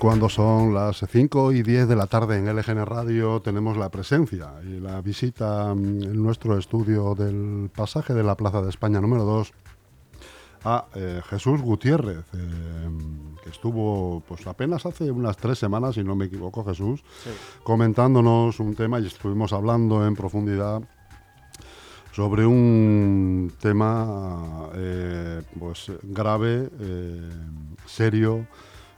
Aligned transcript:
Cuando 0.00 0.30
son 0.30 0.72
las 0.72 1.04
5 1.06 1.52
y 1.52 1.62
10 1.62 1.86
de 1.86 1.94
la 1.94 2.06
tarde 2.06 2.38
en 2.38 2.46
LGN 2.46 2.86
Radio 2.86 3.42
tenemos 3.42 3.76
la 3.76 3.90
presencia 3.90 4.54
y 4.64 4.80
la 4.80 5.02
visita 5.02 5.74
mm, 5.74 6.02
en 6.04 6.22
nuestro 6.22 6.56
estudio 6.56 7.14
del 7.14 7.68
pasaje 7.68 8.14
de 8.14 8.22
la 8.22 8.34
Plaza 8.34 8.62
de 8.62 8.70
España 8.70 9.02
número 9.02 9.24
2 9.24 9.52
a 10.64 10.86
eh, 10.94 11.20
Jesús 11.28 11.60
Gutiérrez, 11.60 12.24
eh, 12.32 12.88
que 13.44 13.50
estuvo 13.50 14.22
pues 14.26 14.46
apenas 14.46 14.86
hace 14.86 15.10
unas 15.10 15.36
tres 15.36 15.58
semanas, 15.58 15.96
si 15.96 16.02
no 16.02 16.16
me 16.16 16.24
equivoco 16.24 16.64
Jesús, 16.64 17.04
comentándonos 17.62 18.58
un 18.58 18.74
tema 18.74 19.00
y 19.00 19.06
estuvimos 19.06 19.52
hablando 19.52 20.06
en 20.06 20.16
profundidad 20.16 20.80
sobre 22.12 22.46
un 22.46 23.52
tema 23.60 24.70
eh, 24.76 25.42
pues 25.58 25.92
grave, 26.04 26.70
serio, 27.84 28.46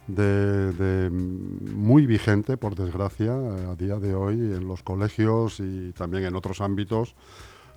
de, 0.07 1.11
muy 1.11 2.07
vigente, 2.07 2.57
por 2.57 2.75
desgracia, 2.75 3.33
a 3.35 3.77
día 3.77 3.97
de 3.99 4.15
hoy 4.15 4.35
en 4.35 4.67
los 4.67 4.83
colegios 4.83 5.61
y 5.61 5.93
también 5.93 6.25
en 6.25 6.35
otros 6.35 6.61
ámbitos. 6.61 7.15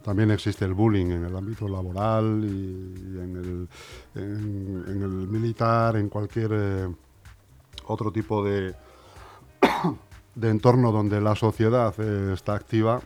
También 0.04 0.30
existe 0.30 0.66
el 0.66 0.74
bullying 0.74 1.08
en 1.08 1.26
el 1.26 1.36
ámbito 1.36 1.68
laboral 1.68 2.42
y, 2.44 3.18
en, 3.20 3.68
el, 4.14 5.28
militar, 5.28 5.96
en 5.98 6.10
cualquier 6.10 6.52
eh, 6.54 6.88
otro 7.88 8.12
tipo 8.12 8.44
de, 8.44 8.76
de 10.36 10.50
entorno 10.50 10.92
donde 10.92 11.20
la 11.22 11.36
sociedad 11.36 11.94
eh, 11.98 12.34
está 12.34 12.54
activa. 12.54 13.02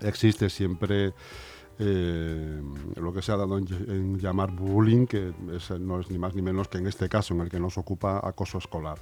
Existe 0.00 0.50
siempre 0.50 1.14
eh, 1.84 2.62
lo 2.96 3.12
que 3.12 3.22
se 3.22 3.32
ha 3.32 3.36
dado 3.36 3.58
en, 3.58 4.18
llamar 4.18 4.52
bullying, 4.52 5.06
que 5.06 5.32
no 5.80 6.00
es 6.00 6.10
ni 6.10 6.18
más 6.18 6.34
ni 6.34 6.42
menos 6.42 6.68
que 6.68 6.78
en 6.78 6.86
este 6.86 7.08
caso 7.08 7.34
en 7.34 7.40
el 7.40 7.50
que 7.50 7.58
nos 7.58 7.76
ocupa 7.76 8.20
acoso 8.22 8.58
escolar. 8.58 8.98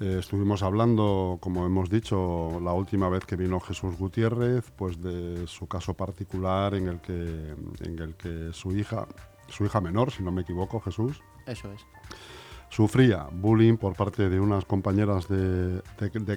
Eh, 0.00 0.16
estuvimos 0.18 0.64
hablando, 0.64 1.38
como 1.40 1.64
hemos 1.64 1.88
dicho, 1.88 2.58
la 2.60 2.72
última 2.72 3.08
vez 3.08 3.24
que 3.24 3.36
vino 3.36 3.60
Jesús 3.60 3.96
Gutiérrez, 3.96 4.70
pues 4.76 5.00
de 5.00 5.46
su 5.46 5.68
caso 5.68 5.94
particular 5.94 6.74
en 6.74 6.88
el 6.88 7.00
que, 7.00 7.54
en 7.80 7.98
el 8.00 8.14
que 8.16 8.50
su 8.52 8.72
hija, 8.76 9.06
su 9.48 9.64
hija 9.64 9.80
menor, 9.80 10.10
si 10.10 10.24
no 10.24 10.32
me 10.32 10.42
equivoco, 10.42 10.80
Jesús. 10.80 11.22
Eso 11.46 11.70
es 11.72 11.86
sufría 12.72 13.26
bullying 13.30 13.76
por 13.76 13.94
parte 13.94 14.30
de 14.30 14.40
unas 14.40 14.64
compañeras 14.64 15.28
de, 15.28 15.82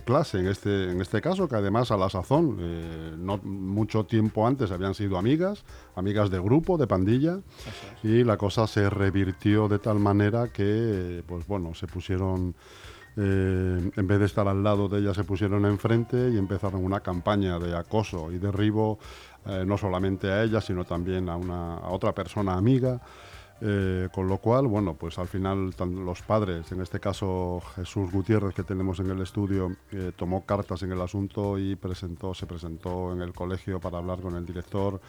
clase, 0.03 0.39
en 0.39 0.47
este, 0.47 0.91
en 0.91 0.99
este 0.99 1.21
caso, 1.21 1.47
que 1.47 1.55
además 1.55 1.91
a 1.91 1.97
la 1.97 2.09
sazón, 2.09 2.57
eh, 2.59 3.15
no 3.17 3.37
mucho 3.37 4.05
tiempo 4.05 4.45
antes 4.45 4.69
habían 4.71 4.93
sido 4.95 5.17
amigas, 5.17 5.63
amigas 5.95 6.29
de 6.29 6.39
grupo, 6.39 6.77
de 6.77 6.87
pandilla, 6.87 7.39
y 8.03 8.25
la 8.25 8.35
cosa 8.35 8.67
se 8.67 8.89
revirtió 8.89 9.69
de 9.69 9.79
tal 9.79 9.99
manera 9.99 10.49
que, 10.49 11.23
pues 11.25 11.47
bueno, 11.47 11.73
se 11.73 11.87
pusieron... 11.87 12.53
Eh, 13.17 13.91
en 13.95 14.07
vez 14.07 14.19
de 14.19 14.25
estar 14.25 14.45
al 14.45 14.61
lado 14.61 14.89
de 14.89 14.99
ella, 14.99 15.13
se 15.13 15.23
pusieron 15.23 15.65
enfrente 15.65 16.31
y 16.31 16.37
empezaron 16.37 16.83
una 16.83 16.99
campaña 16.99 17.57
de 17.59 17.73
acoso 17.73 18.29
y 18.29 18.39
derribo, 18.39 18.99
eh, 19.45 19.63
no 19.65 19.77
solamente 19.77 20.29
a 20.29 20.43
ella, 20.43 20.59
sino 20.59 20.83
también 20.83 21.29
a, 21.29 21.37
una, 21.37 21.75
a 21.75 21.91
otra 21.91 22.13
persona 22.13 22.55
amiga. 22.55 22.99
Eh, 23.61 24.09
con 24.11 24.27
lo 24.27 24.37
cual, 24.39 24.67
bueno, 24.67 24.95
pues 24.95 25.17
al 25.17 25.29
final 25.29 25.73
los 25.79 26.21
padres, 26.23 26.69
en 26.73 26.81
este 26.81 26.99
caso 26.99 27.61
Jesús 27.75 28.11
Gutiérrez 28.11 28.53
que 28.53 28.63
tenemos 28.63 28.99
en 28.99 29.09
el 29.09 29.21
estudio, 29.21 29.77
eh, 29.93 30.11
tomó 30.15 30.45
cartas 30.45 30.83
en 30.83 30.91
el 30.91 30.99
asunto 30.99 31.57
y 31.57 31.77
presentó, 31.77 32.33
se 32.33 32.47
presentó 32.47 33.13
en 33.13 33.21
el 33.21 33.33
colegio 33.33 33.79
para 33.79 33.99
hablar 33.99 34.19
con 34.19 34.35
el 34.35 34.45
director, 34.45 34.99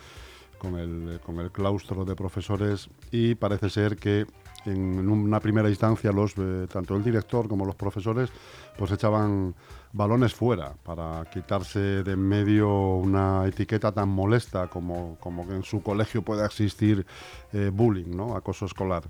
con 1.24 1.38
el, 1.40 1.50
claustro 1.52 2.04
de 2.04 2.14
profesores 2.16 2.88
y 3.10 3.34
parece 3.34 3.70
ser 3.70 3.96
que 3.96 4.26
en 4.64 5.08
una 5.08 5.38
primera 5.38 5.68
instancia 5.68 6.10
los, 6.10 6.34
eh, 6.36 6.66
tanto 6.70 6.96
el 6.96 7.04
director 7.04 7.48
como 7.48 7.64
los 7.64 7.76
profesores 7.76 8.30
pues 8.76 8.90
echaban 8.90 9.54
balones 9.92 10.34
fuera 10.34 10.74
para 10.82 11.24
quitarse 11.32 12.02
de 12.02 12.12
en 12.12 12.20
medio 12.20 12.96
una 12.96 13.46
etiqueta 13.46 13.92
tan 13.92 14.08
molesta 14.08 14.66
como, 14.66 15.16
como 15.20 15.46
que 15.46 15.54
en 15.54 15.62
su 15.62 15.82
colegio 15.82 16.22
pueda 16.22 16.44
existir 16.44 17.06
eh, 17.52 17.70
bullying, 17.72 18.16
¿no? 18.16 18.36
acoso 18.36 18.66
escolar. 18.66 19.04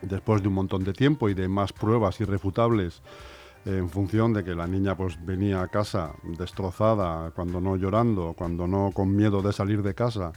Después 0.00 0.40
de 0.40 0.48
un 0.48 0.54
montón 0.54 0.82
de 0.82 0.94
tiempo 0.94 1.28
y 1.28 1.34
de 1.34 1.46
más 1.46 1.74
pruebas 1.74 2.20
irrefutables 2.20 3.02
en 3.66 3.90
función 3.90 4.32
de 4.32 4.42
que 4.42 4.54
la 4.54 4.66
niña 4.66 4.96
pues 4.96 5.22
venía 5.24 5.60
a 5.60 5.68
casa 5.68 6.14
destrozada, 6.22 7.30
cuando 7.32 7.60
no 7.60 7.76
llorando, 7.76 8.34
cuando 8.36 8.66
no 8.66 8.90
con 8.92 9.14
miedo 9.14 9.42
de 9.42 9.52
salir 9.52 9.82
de 9.82 9.94
casa 9.94 10.32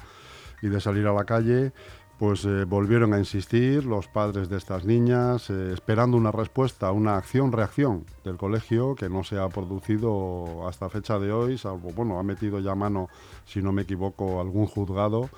y 0.63 0.69
de 0.69 0.79
salir 0.79 1.05
a 1.05 1.13
la 1.13 1.25
calle, 1.25 1.73
pues 2.17 2.45
eh, 2.45 2.63
volvieron 2.63 3.13
a 3.13 3.19
insistir 3.19 3.83
los 3.85 4.07
padres 4.07 4.47
de 4.47 4.57
estas 4.57 4.85
niñas, 4.85 5.49
eh, 5.49 5.73
esperando 5.73 6.15
una 6.15 6.31
respuesta, 6.31 6.91
una 6.91 7.17
acción-reacción 7.17 8.05
del 8.23 8.37
colegio 8.37 8.95
que 8.95 9.09
no 9.09 9.25
se 9.25 9.37
ha 9.37 9.49
producido 9.49 10.65
hasta 10.65 10.89
fecha 10.89 11.19
de 11.19 11.33
hoy, 11.33 11.57
salvo, 11.57 11.91
bueno, 11.91 12.17
ha 12.17 12.23
metido 12.23 12.61
ya 12.61 12.75
mano, 12.75 13.09
si 13.45 13.61
no 13.61 13.73
me 13.73 13.81
equivoco, 13.81 14.39
algún 14.39 14.67
juzgado 14.67 15.29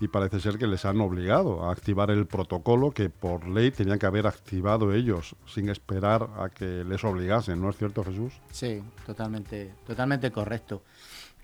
y 0.00 0.08
parece 0.08 0.38
ser 0.38 0.58
que 0.58 0.66
les 0.66 0.84
han 0.84 1.00
obligado 1.00 1.64
a 1.64 1.72
activar 1.72 2.10
el 2.10 2.26
protocolo 2.26 2.90
que 2.90 3.08
por 3.08 3.48
ley 3.48 3.70
tenían 3.70 3.98
que 3.98 4.04
haber 4.04 4.26
activado 4.26 4.92
ellos 4.92 5.36
sin 5.46 5.70
esperar 5.70 6.28
a 6.36 6.50
que 6.50 6.84
les 6.84 7.02
obligasen, 7.04 7.58
¿no 7.58 7.70
es 7.70 7.78
cierto 7.78 8.04
Jesús? 8.04 8.34
Sí, 8.50 8.82
totalmente, 9.06 9.72
totalmente 9.86 10.30
correcto. 10.30 10.82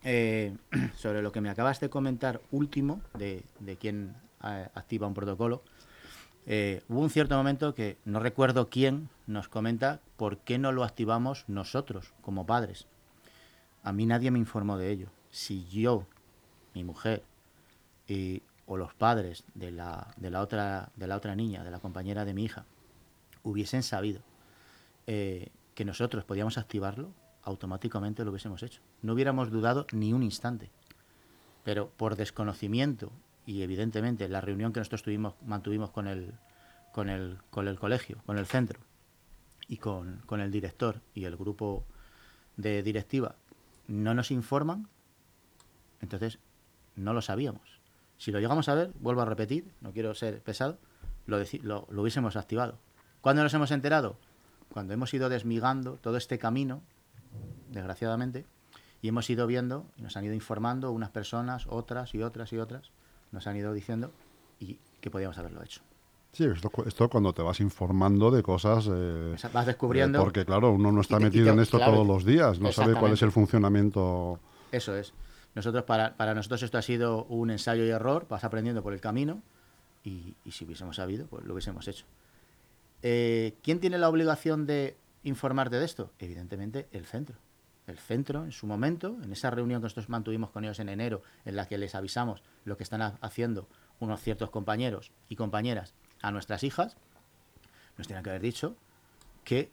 Eh, 0.02 0.56
sobre 0.96 1.22
lo 1.22 1.32
que 1.32 1.40
me 1.40 1.50
acabas 1.50 1.80
de 1.80 1.90
comentar 1.90 2.40
último, 2.50 3.02
de, 3.14 3.44
quién 3.78 4.16
activa 4.40 5.06
un 5.06 5.14
protocolo. 5.14 5.62
Eh, 6.46 6.82
hubo 6.88 7.00
un 7.00 7.10
cierto 7.10 7.36
momento 7.36 7.74
que 7.74 7.98
no 8.04 8.18
recuerdo 8.18 8.70
quién 8.70 9.10
nos 9.26 9.48
comenta 9.48 10.00
por 10.16 10.38
qué 10.38 10.58
no 10.58 10.72
lo 10.72 10.84
activamos 10.84 11.44
nosotros 11.48 12.14
como 12.22 12.46
padres. 12.46 12.86
A 13.82 13.92
mí 13.92 14.06
nadie 14.06 14.30
me 14.30 14.38
informó 14.38 14.78
de 14.78 14.90
ello. 14.90 15.08
Si 15.30 15.66
yo, 15.68 16.06
mi 16.74 16.82
mujer 16.82 17.22
y, 18.08 18.42
o 18.66 18.76
los 18.76 18.94
padres 18.94 19.44
de 19.54 19.70
la, 19.70 20.14
de, 20.16 20.30
la 20.30 20.40
otra, 20.40 20.90
de 20.96 21.06
la 21.06 21.16
otra 21.16 21.34
niña, 21.34 21.62
de 21.62 21.70
la 21.70 21.78
compañera 21.78 22.24
de 22.24 22.34
mi 22.34 22.44
hija, 22.44 22.64
hubiesen 23.42 23.82
sabido 23.82 24.22
eh, 25.06 25.48
que 25.74 25.84
nosotros 25.84 26.24
podíamos 26.24 26.58
activarlo, 26.58 27.10
automáticamente 27.42 28.24
lo 28.24 28.30
hubiésemos 28.30 28.62
hecho. 28.62 28.80
No 29.02 29.14
hubiéramos 29.14 29.50
dudado 29.50 29.86
ni 29.92 30.12
un 30.12 30.22
instante. 30.22 30.70
Pero 31.64 31.90
por 31.90 32.16
desconocimiento 32.16 33.12
y 33.46 33.62
evidentemente 33.62 34.28
la 34.28 34.40
reunión 34.40 34.72
que 34.72 34.80
nosotros 34.80 35.02
tuvimos, 35.02 35.34
mantuvimos 35.44 35.90
con 35.90 36.06
el, 36.06 36.34
con, 36.92 37.08
el, 37.08 37.38
con 37.50 37.68
el 37.68 37.78
colegio, 37.78 38.18
con 38.26 38.38
el 38.38 38.46
centro 38.46 38.80
y 39.68 39.76
con, 39.76 40.22
con 40.26 40.40
el 40.40 40.50
director 40.50 41.00
y 41.14 41.24
el 41.24 41.36
grupo 41.36 41.84
de 42.56 42.82
directiva 42.82 43.36
no 43.90 44.14
nos 44.14 44.30
informan, 44.30 44.88
entonces 46.00 46.38
no 46.94 47.12
lo 47.12 47.22
sabíamos. 47.22 47.80
Si 48.18 48.30
lo 48.30 48.38
llegamos 48.38 48.68
a 48.68 48.74
ver, 48.74 48.92
vuelvo 49.00 49.22
a 49.22 49.24
repetir, 49.24 49.72
no 49.80 49.92
quiero 49.92 50.14
ser 50.14 50.42
pesado, 50.42 50.78
lo, 51.26 51.38
lo, 51.62 51.88
lo 51.90 52.02
hubiésemos 52.02 52.36
activado. 52.36 52.78
¿Cuándo 53.20 53.42
nos 53.42 53.52
hemos 53.54 53.70
enterado? 53.70 54.16
Cuando 54.72 54.94
hemos 54.94 55.12
ido 55.12 55.28
desmigando 55.28 55.96
todo 55.96 56.16
este 56.16 56.38
camino, 56.38 56.82
desgraciadamente, 57.70 58.44
y 59.02 59.08
hemos 59.08 59.28
ido 59.30 59.46
viendo, 59.46 59.86
y 59.96 60.02
nos 60.02 60.16
han 60.16 60.24
ido 60.24 60.34
informando 60.34 60.92
unas 60.92 61.10
personas, 61.10 61.66
otras 61.68 62.14
y 62.14 62.22
otras 62.22 62.52
y 62.52 62.58
otras, 62.58 62.90
nos 63.32 63.46
han 63.46 63.56
ido 63.56 63.72
diciendo 63.72 64.12
y 64.58 64.78
que 65.00 65.10
podíamos 65.10 65.38
haberlo 65.38 65.62
hecho. 65.62 65.80
Sí, 66.32 66.44
esto, 66.44 66.70
esto 66.86 67.08
cuando 67.08 67.32
te 67.32 67.42
vas 67.42 67.58
informando 67.60 68.30
de 68.30 68.42
cosas... 68.42 68.88
Eh, 68.92 69.34
vas 69.52 69.66
descubriendo... 69.66 70.18
Eh, 70.18 70.22
porque 70.22 70.44
claro, 70.44 70.72
uno 70.72 70.92
no 70.92 71.00
está 71.00 71.18
metido 71.18 71.50
en 71.50 71.58
esto 71.58 71.78
todos 71.78 72.06
los 72.06 72.24
días, 72.24 72.60
no 72.60 72.70
sabe 72.72 72.94
cuál 72.94 73.12
es 73.12 73.22
el 73.22 73.32
funcionamiento... 73.32 74.38
Eso 74.70 74.94
es. 74.94 75.12
Nosotros, 75.54 75.82
para, 75.82 76.16
para 76.16 76.34
nosotros 76.34 76.62
esto 76.62 76.78
ha 76.78 76.82
sido 76.82 77.24
un 77.24 77.50
ensayo 77.50 77.84
y 77.84 77.90
error, 77.90 78.26
vas 78.28 78.44
aprendiendo 78.44 78.82
por 78.82 78.92
el 78.92 79.00
camino 79.00 79.42
y, 80.04 80.36
si 80.48 80.64
hubiésemos 80.64 80.96
sabido, 80.96 81.26
pues 81.26 81.44
lo 81.44 81.54
hubiésemos 81.54 81.88
hecho. 81.88 82.04
Eh, 83.02 83.56
¿Quién 83.62 83.80
tiene 83.80 83.98
la 83.98 84.08
obligación 84.08 84.66
de 84.66 84.96
informarte 85.24 85.76
de 85.80 85.84
esto? 85.84 86.12
Evidentemente 86.20 86.86
el 86.92 87.06
centro 87.06 87.36
el 87.90 87.98
centro 87.98 88.44
en 88.44 88.52
su 88.52 88.66
momento, 88.66 89.18
en 89.22 89.32
esa 89.32 89.50
reunión 89.50 89.80
que 89.80 89.84
nosotros 89.84 90.08
mantuvimos 90.08 90.50
con 90.50 90.64
ellos 90.64 90.78
en 90.80 90.88
enero, 90.88 91.22
en 91.44 91.56
la 91.56 91.66
que 91.66 91.78
les 91.78 91.94
avisamos 91.94 92.42
lo 92.64 92.76
que 92.76 92.82
están 92.82 93.02
haciendo 93.20 93.68
unos 93.98 94.20
ciertos 94.20 94.50
compañeros 94.50 95.12
y 95.28 95.36
compañeras 95.36 95.94
a 96.22 96.30
nuestras 96.30 96.64
hijas, 96.64 96.96
nos 97.98 98.06
tienen 98.06 98.24
que 98.24 98.30
haber 98.30 98.42
dicho 98.42 98.76
que 99.44 99.70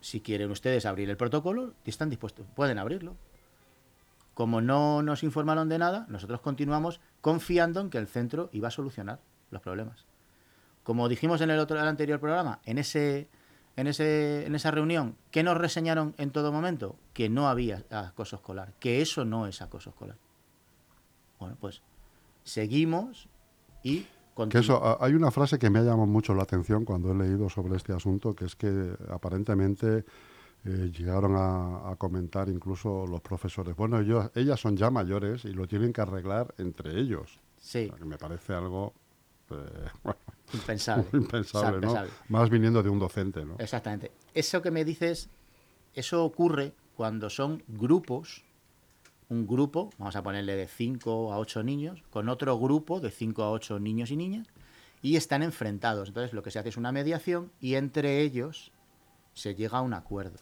si 0.00 0.20
quieren 0.20 0.50
ustedes 0.50 0.86
abrir 0.86 1.10
el 1.10 1.16
protocolo, 1.16 1.74
están 1.84 2.08
dispuestos, 2.08 2.46
pueden 2.54 2.78
abrirlo. 2.78 3.16
Como 4.34 4.60
no 4.60 5.02
nos 5.02 5.22
informaron 5.22 5.68
de 5.68 5.78
nada, 5.78 6.06
nosotros 6.08 6.40
continuamos 6.40 7.00
confiando 7.20 7.80
en 7.80 7.90
que 7.90 7.98
el 7.98 8.06
centro 8.06 8.48
iba 8.52 8.68
a 8.68 8.70
solucionar 8.70 9.20
los 9.50 9.60
problemas. 9.60 10.06
Como 10.84 11.08
dijimos 11.08 11.40
en 11.40 11.50
el, 11.50 11.58
otro, 11.58 11.78
el 11.78 11.86
anterior 11.86 12.20
programa, 12.20 12.60
en 12.64 12.78
ese 12.78 13.28
en, 13.78 13.86
ese, 13.86 14.44
en 14.44 14.56
esa 14.56 14.72
reunión, 14.72 15.14
¿qué 15.30 15.44
nos 15.44 15.56
reseñaron 15.56 16.12
en 16.18 16.32
todo 16.32 16.50
momento? 16.50 16.96
Que 17.12 17.28
no 17.28 17.48
había 17.48 17.84
acoso 17.90 18.34
escolar, 18.34 18.74
que 18.80 19.00
eso 19.00 19.24
no 19.24 19.46
es 19.46 19.62
acoso 19.62 19.90
escolar. 19.90 20.16
Bueno, 21.38 21.56
pues 21.60 21.80
seguimos 22.42 23.28
y 23.84 24.04
Que 24.50 24.58
eso, 24.58 25.00
hay 25.00 25.14
una 25.14 25.30
frase 25.30 25.60
que 25.60 25.70
me 25.70 25.78
ha 25.78 25.82
llamado 25.82 26.06
mucho 26.06 26.34
la 26.34 26.42
atención 26.42 26.84
cuando 26.84 27.12
he 27.12 27.14
leído 27.14 27.48
sobre 27.48 27.76
este 27.76 27.92
asunto, 27.92 28.34
que 28.34 28.46
es 28.46 28.56
que 28.56 28.96
aparentemente 29.10 30.04
eh, 30.64 30.90
llegaron 30.92 31.36
a, 31.36 31.94
comentar 31.98 32.48
incluso 32.48 33.06
los 33.06 33.20
profesores, 33.20 33.76
bueno, 33.76 34.00
ellos, 34.00 34.28
ellas 34.34 34.58
son 34.58 34.76
ya 34.76 34.90
mayores 34.90 35.44
y 35.44 35.52
lo 35.52 35.68
tienen 35.68 35.92
que 35.92 36.00
arreglar 36.00 36.52
entre 36.58 36.98
ellos. 36.98 37.38
Sí. 37.58 37.92
que 37.96 38.04
me 38.04 38.18
parece 38.18 38.54
algo... 38.54 38.92
Eh, 39.50 40.14
impensable. 40.52 41.06
impensable, 41.12 41.86
¿no? 41.86 41.94
Más 42.28 42.50
viniendo 42.50 42.82
de 42.82 42.90
un 42.90 42.98
docente, 42.98 43.44
¿no? 43.44 43.56
Exactamente. 43.58 44.12
Eso 44.34 44.62
que 44.62 44.70
me 44.70 44.84
dices, 44.84 45.30
eso 45.94 46.24
ocurre 46.24 46.74
cuando 46.94 47.30
son 47.30 47.62
grupos, 47.68 48.44
un 49.28 49.46
grupo, 49.46 49.90
vamos 49.98 50.16
a 50.16 50.22
ponerle 50.22 50.56
de 50.56 50.66
5 50.66 51.32
a 51.32 51.38
8 51.38 51.62
niños, 51.62 52.02
con 52.10 52.28
otro 52.28 52.58
grupo 52.58 53.00
de 53.00 53.10
5 53.10 53.42
a 53.42 53.50
8 53.50 53.78
niños 53.78 54.10
y 54.10 54.16
niñas, 54.16 54.46
y 55.02 55.16
están 55.16 55.42
enfrentados. 55.42 56.08
Entonces 56.08 56.32
lo 56.32 56.42
que 56.42 56.50
se 56.50 56.58
hace 56.58 56.70
es 56.70 56.76
una 56.76 56.92
mediación 56.92 57.52
y 57.60 57.74
entre 57.74 58.20
ellos 58.22 58.72
se 59.34 59.54
llega 59.54 59.78
a 59.78 59.82
un 59.82 59.94
acuerdo. 59.94 60.38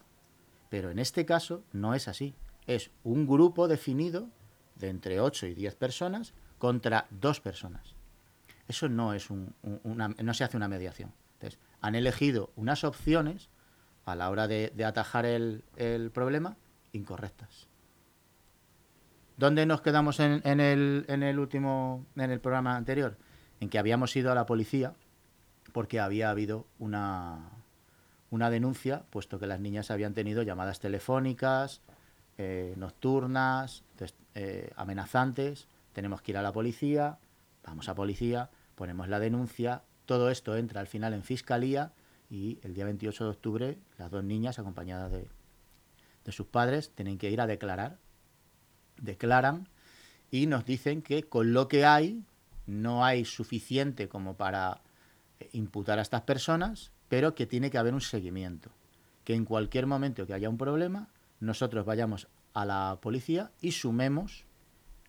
Pero 0.71 0.91
en 0.91 0.99
este 0.99 1.27
caso 1.27 1.63
no 1.73 1.95
es 1.95 2.09
así. 2.09 2.35
Es 2.67 2.91
un 3.05 3.27
grupo 3.27 3.69
definido 3.69 4.29
de 4.77 4.89
entre 4.89 5.21
8 5.21 5.47
y 5.47 5.55
10 5.55 5.75
personas 5.77 6.33
contra 6.59 7.07
dos 7.11 7.41
personas. 7.41 7.96
Eso 8.69 8.89
no 8.89 9.15
es 9.15 9.31
una, 9.31 10.09
no 10.09 10.35
se 10.35 10.45
hace 10.45 10.57
una 10.57 10.69
mediación. 10.69 11.13
Entonces, 11.35 11.61
han 11.81 11.95
elegido 11.95 12.51
unas 12.57 12.85
opciones 12.85 13.49
a 14.05 14.15
la 14.17 14.31
hora 14.31 14.49
de, 14.49 14.73
atajar 14.85 15.27
el, 15.27 15.63
problema 16.13 16.57
incorrectas. 16.93 17.69
¿Dónde 19.37 19.67
nos 19.67 19.83
quedamos 19.83 20.19
en, 20.21 20.43
el, 20.61 21.05
en 21.09 21.23
el 21.23 21.39
último, 21.39 22.07
en 22.17 22.31
el 22.31 22.41
programa 22.41 22.77
anterior? 22.77 23.19
En 23.61 23.69
que 23.69 23.79
habíamos 23.79 24.15
ido 24.17 24.33
a 24.33 24.35
la 24.35 24.47
policía 24.47 24.95
porque 25.73 26.01
había 26.01 26.31
habido 26.31 26.67
una, 26.79 27.51
una 28.31 28.51
denuncia, 28.51 29.05
puesto 29.11 29.39
que 29.39 29.47
las 29.47 29.61
niñas 29.61 29.91
habían 29.91 30.15
tenido 30.15 30.43
llamadas 30.43 30.81
telefónicas, 30.81 31.83
eh, 32.39 32.75
nocturnas, 32.77 33.85
eh, 34.35 34.71
amenazantes. 34.77 35.69
Tenemos 35.93 36.23
que 36.23 36.33
ir 36.33 36.39
a 36.39 36.43
la 36.43 36.53
policía, 36.53 37.19
vamos 37.65 37.89
a 37.89 37.95
policía, 37.95 38.51
ponemos 38.77 39.09
la 39.09 39.19
denuncia, 39.19 39.83
todo 40.05 40.31
esto 40.31 40.57
entra 40.57 40.81
al 40.81 40.87
final 40.87 41.13
en 41.15 41.25
fiscalía 41.25 41.93
y 42.31 42.61
el 42.63 42.75
día 42.75 42.85
28 42.85 43.25
de 43.25 43.31
octubre 43.31 43.79
las 43.99 44.11
dos 44.11 44.23
niñas 44.23 44.61
acompañadas 44.61 45.11
de, 45.11 45.29
de 46.25 46.33
sus 46.33 46.47
padres 46.47 46.93
tienen 46.95 47.19
que 47.19 47.31
ir 47.31 47.41
a 47.41 47.49
declarar. 47.49 47.99
Declaran 48.99 49.69
y 50.31 50.47
nos 50.47 50.65
dicen 50.65 51.03
que 51.03 51.25
con 51.25 51.53
lo 51.53 51.67
que 51.69 51.85
hay 51.85 52.23
no 52.67 53.05
hay 53.05 53.25
suficiente 53.25 54.09
como 54.09 54.37
para 54.37 54.81
eh, 55.39 55.49
imputar 55.53 55.99
a 55.99 56.03
estas 56.03 56.23
personas, 56.23 56.91
pero 57.09 57.35
que 57.35 57.47
tiene 57.47 57.71
que 57.71 57.79
haber 57.79 57.95
un 57.95 58.01
seguimiento. 58.01 58.71
Que 59.25 59.35
en 59.35 59.45
cualquier 59.45 59.87
momento 59.87 60.27
que 60.27 60.35
haya 60.35 60.49
un 60.49 60.59
problema, 60.59 61.09
nosotros 61.41 61.85
vayamos 61.85 62.29
a 62.55 62.65
la 62.65 62.99
policía 63.01 63.51
y 63.61 63.73
sumemos 63.73 64.45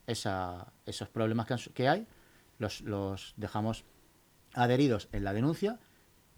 esos 0.05 1.09
problemas 1.11 1.47
que, 1.73 1.87
hay, 1.87 2.07
los, 2.57 2.81
los 2.81 3.33
dejamos 3.37 3.85
adheridos 4.53 5.09
en 5.11 5.23
la 5.23 5.33
denuncia 5.33 5.79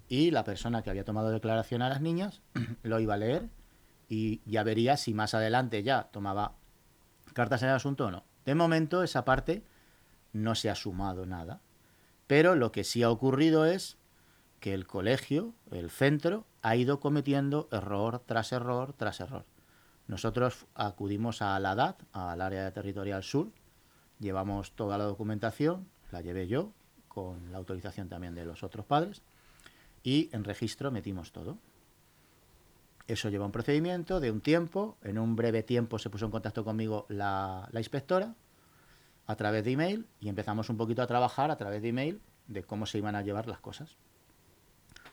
y 0.07 0.31
la 0.31 0.44
persona 0.44 0.81
que 0.81 0.89
había 0.89 1.06
tomado 1.06 1.30
declaración 1.30 1.81
a 1.81 1.89
las 1.89 2.01
niñas 2.01 2.42
lo 2.83 3.00
iba 3.00 3.13
a 3.13 3.18
leer 3.18 3.50
y 4.10 4.42
ya 4.45 4.63
vería 4.63 4.98
si 4.98 5.13
más 5.13 5.33
adelante 5.33 5.83
ya 5.83 6.10
tomaba 6.12 6.56
cartas 7.33 7.62
en 7.62 7.69
el 7.69 7.75
asunto 7.75 8.07
o 8.07 8.12
no. 8.12 8.24
De 8.45 8.56
momento 8.56 9.04
esa 9.04 9.24
parte 9.24 9.63
no 10.33 10.56
se 10.56 10.69
ha 10.69 10.75
sumado 10.75 11.25
nada, 11.25 11.62
pero 12.27 12.56
lo 12.56 12.71
que 12.71 12.83
sí 12.83 13.04
ha 13.04 13.12
ocurrido 13.12 13.66
es 13.66 13.98
que 14.60 14.74
el 14.74 14.88
colegio, 14.88 15.54
el 15.71 15.89
centro, 15.89 16.45
ha 16.62 16.75
ido 16.75 17.00
cometiendo 17.00 17.69
error 17.71 18.19
tras 18.25 18.51
error 18.51 18.94
tras 18.94 19.19
error. 19.19 19.45
Nosotros 20.07 20.66
acudimos 20.74 21.42
a 21.42 21.60
la 21.60 21.75
DAT, 21.75 22.01
al 22.12 22.42
área 22.42 22.71
territorial 22.74 23.24
sur, 23.24 23.51
llevamos 24.19 24.71
toda 24.74 24.98
la 24.98 25.04
documentación, 25.06 25.88
la 26.12 26.22
llevé 26.22 26.48
yo, 26.48 26.72
con 27.08 27.52
la 27.52 27.58
autorización 27.58 28.10
también 28.10 28.36
de 28.36 28.46
los 28.46 28.64
otros 28.64 28.86
padres, 28.86 29.22
y 30.04 30.30
en 30.32 30.44
registro 30.44 30.92
metimos 30.92 31.32
todo. 31.32 31.58
Eso 33.08 33.30
lleva 33.30 33.46
un 33.46 33.52
procedimiento 33.52 34.20
de 34.20 34.32
un 34.32 34.42
tiempo, 34.42 34.98
en 35.04 35.18
un 35.18 35.36
breve 35.36 35.64
tiempo 35.64 35.98
se 35.98 36.10
puso 36.10 36.26
en 36.26 36.32
contacto 36.32 36.64
conmigo 36.64 37.06
la, 37.10 37.68
la 37.72 37.80
inspectora 37.80 38.36
a 39.26 39.36
través 39.36 39.64
de 39.64 39.72
email 39.72 40.08
y 40.20 40.30
empezamos 40.30 40.70
un 40.70 40.78
poquito 40.78 41.02
a 41.02 41.08
trabajar 41.08 41.52
a 41.52 41.58
través 41.58 41.82
de 41.82 41.90
email 41.90 42.22
de 42.48 42.64
cómo 42.64 42.86
se 42.86 42.98
iban 42.98 43.16
a 43.16 43.22
llevar 43.22 43.48
las 43.48 43.60
cosas. 43.60 43.98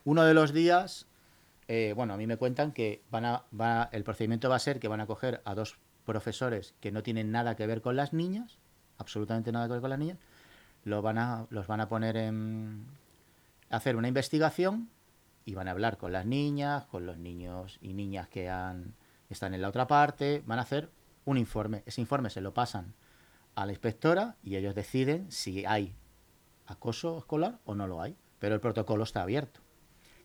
Uno 0.05 0.25
de 0.25 0.35
los 0.35 0.53
días, 0.53 1.07
eh, 1.69 1.93
bueno, 1.97 2.15
a 2.15 2.17
mí 2.17 2.27
me 2.27 2.37
cuentan 2.37 2.73
que 2.73 3.03
van 3.11 3.25
a, 3.25 3.45
va, 3.59 3.89
el 3.93 4.05
procedimiento 4.05 4.49
va 4.49 4.57
a 4.57 4.61
ser 4.61 4.79
que 4.79 4.89
van 4.89 5.01
a 5.01 5.07
coger 5.07 5.43
a 5.45 5.55
dos 5.55 5.79
profesores 6.05 6.75
que 6.81 6.93
no 6.93 7.03
tienen 7.03 7.33
nada 7.33 7.57
que 7.57 7.67
ver 7.67 7.83
con 7.83 7.97
las 7.97 8.13
niñas, 8.13 8.59
absolutamente 8.99 9.53
nada 9.53 9.67
que 9.67 9.73
ver 9.73 9.81
con 9.81 9.91
las 9.91 9.99
niñas, 9.99 10.19
los 10.87 11.03
van 11.03 11.19
a, 11.19 11.47
los 11.51 11.67
van 11.67 11.81
a 11.81 11.89
poner 11.89 12.17
en 12.17 12.87
hacer 13.71 13.97
una 13.97 14.07
investigación 14.07 14.89
y 15.45 15.55
van 15.55 15.67
a 15.67 15.73
hablar 15.73 15.99
con 15.99 16.13
las 16.13 16.25
niñas, 16.27 16.87
con 16.87 17.07
los 17.07 17.19
niños 17.19 17.79
y 17.81 17.93
niñas 17.93 18.29
que 18.29 18.49
han, 18.49 18.95
están 19.29 19.53
en 19.53 19.63
la 19.63 19.69
otra 19.69 19.89
parte, 19.89 20.45
van 20.47 20.61
a 20.61 20.63
hacer 20.63 20.89
un 21.25 21.39
informe. 21.39 21.83
Ese 21.87 22.01
informe 22.01 22.31
se 22.31 22.41
lo 22.41 22.55
pasan 22.55 22.95
a 23.57 23.67
la 23.67 23.73
inspectora 23.73 24.37
y 24.45 24.55
ellos 24.55 24.77
deciden 24.77 25.33
si 25.33 25.67
hay 25.67 25.93
acoso 26.67 27.19
escolar 27.19 27.59
o 27.65 27.75
no 27.75 27.89
lo 27.89 28.01
hay. 28.01 28.17
Pero 28.39 28.55
el 28.55 28.61
protocolo 28.61 29.03
está 29.03 29.23
abierto. 29.23 29.59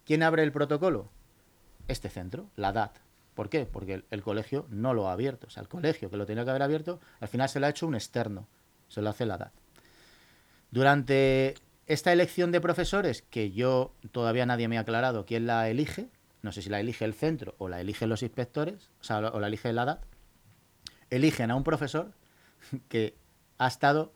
¿Quién 0.05 0.21
abre 0.21 0.43
el 0.43 0.51
protocolo? 0.51 1.09
Este 1.87 2.09
centro, 2.09 2.51
la 2.55 2.71
DAT. 2.71 2.99
¿Por 3.33 3.49
qué? 3.49 3.65
Porque 3.65 4.03
el, 4.11 4.21
colegio 4.21 4.67
no 4.69 4.93
lo 4.93 5.09
ha 5.09 5.13
abierto. 5.13 5.47
O 5.47 5.49
sea, 5.49 5.61
el 5.61 5.69
colegio 5.69 6.11
que 6.11 6.17
lo 6.17 6.27
tenía 6.27 6.43
que 6.43 6.51
haber 6.51 6.61
abierto, 6.61 6.99
al 7.19 7.29
final 7.29 7.49
se 7.49 7.59
lo 7.59 7.65
ha 7.65 7.69
hecho 7.69 7.87
un 7.87 7.95
externo. 7.95 8.47
Se 8.89 9.01
lo 9.01 9.09
hace 9.09 9.25
la 9.25 9.39
DAT. 9.39 9.60
Durante 10.71 11.55
esta 11.85 12.11
elección 12.11 12.51
de 12.51 12.61
profesores, 12.61 13.21
que 13.21 13.51
yo 13.51 13.93
todavía 14.11 14.45
nadie 14.45 14.67
me 14.67 14.77
ha 14.77 14.81
aclarado 14.81 15.25
quién 15.25 15.45
la 15.45 15.69
elige, 15.69 16.09
no 16.41 16.51
sé 16.51 16.61
si 16.61 16.69
la 16.69 16.79
elige 16.79 17.05
el 17.05 17.13
centro 17.13 17.55
o 17.57 17.69
la 17.69 17.81
eligen 17.81 18.09
los 18.09 18.23
inspectores, 18.23 18.89
o 18.99 19.03
sea, 19.03 19.19
o 19.19 19.39
la 19.39 19.47
elige 19.47 19.71
la 19.73 19.85
DAT, 19.85 20.03
eligen 21.09 21.51
a 21.51 21.55
un 21.55 21.63
profesor 21.63 22.13
que 22.87 23.15
ha 23.57 23.67
estado 23.67 24.13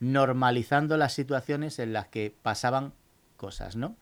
normalizando 0.00 0.96
las 0.96 1.12
situaciones 1.12 1.78
en 1.78 1.92
las 1.92 2.08
que 2.08 2.34
pasaban 2.42 2.94
cosas, 3.36 3.76
¿no? 3.76 3.96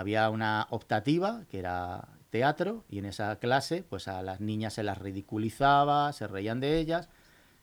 había 0.00 0.30
una 0.30 0.66
optativa, 0.70 1.42
que 1.50 1.58
era 1.58 2.08
teatro, 2.30 2.84
y 2.88 2.98
en 2.98 3.04
esa 3.04 3.36
clase, 3.36 3.84
pues 3.88 4.08
a 4.08 4.22
las 4.22 4.40
niñas 4.40 4.74
se 4.74 4.82
las 4.82 4.96
ridiculizaba, 4.98 6.12
se 6.12 6.26
reían 6.26 6.60
de 6.60 6.78
ellas, 6.78 7.10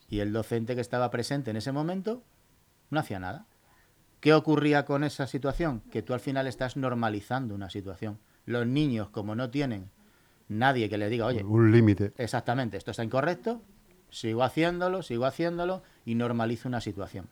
y 0.07 0.19
el 0.19 0.31
docente 0.33 0.75
que 0.75 0.81
estaba 0.81 1.09
presente 1.09 1.49
en 1.49 1.57
ese 1.57 1.71
momento 1.71 2.21
no 2.91 2.99
hacía 2.99 3.19
nada. 3.19 3.47
¿Qué 4.19 4.33
ocurría 4.33 4.85
con 4.85 5.03
esa 5.03 5.27
situación? 5.27 5.81
Que 5.91 6.01
tú 6.01 6.13
al 6.13 6.19
final 6.19 6.47
estás 6.47 6.75
normalizando 6.75 7.53
una 7.53 7.69
situación. 7.69 8.19
Los 8.45 8.65
niños, 8.65 9.09
como 9.09 9.35
no 9.35 9.49
tienen 9.49 9.89
nadie 10.47 10.89
que 10.89 10.97
le 10.97 11.09
diga, 11.09 11.25
oye, 11.25 11.43
un 11.43 11.71
límite. 11.71 12.13
Exactamente, 12.17 12.77
esto 12.77 12.91
está 12.91 13.03
incorrecto, 13.03 13.61
sigo 14.09 14.43
haciéndolo, 14.43 15.03
sigo 15.03 15.25
haciéndolo 15.25 15.83
y 16.05 16.15
normalizo 16.15 16.67
una 16.67 16.81
situación. 16.81 17.27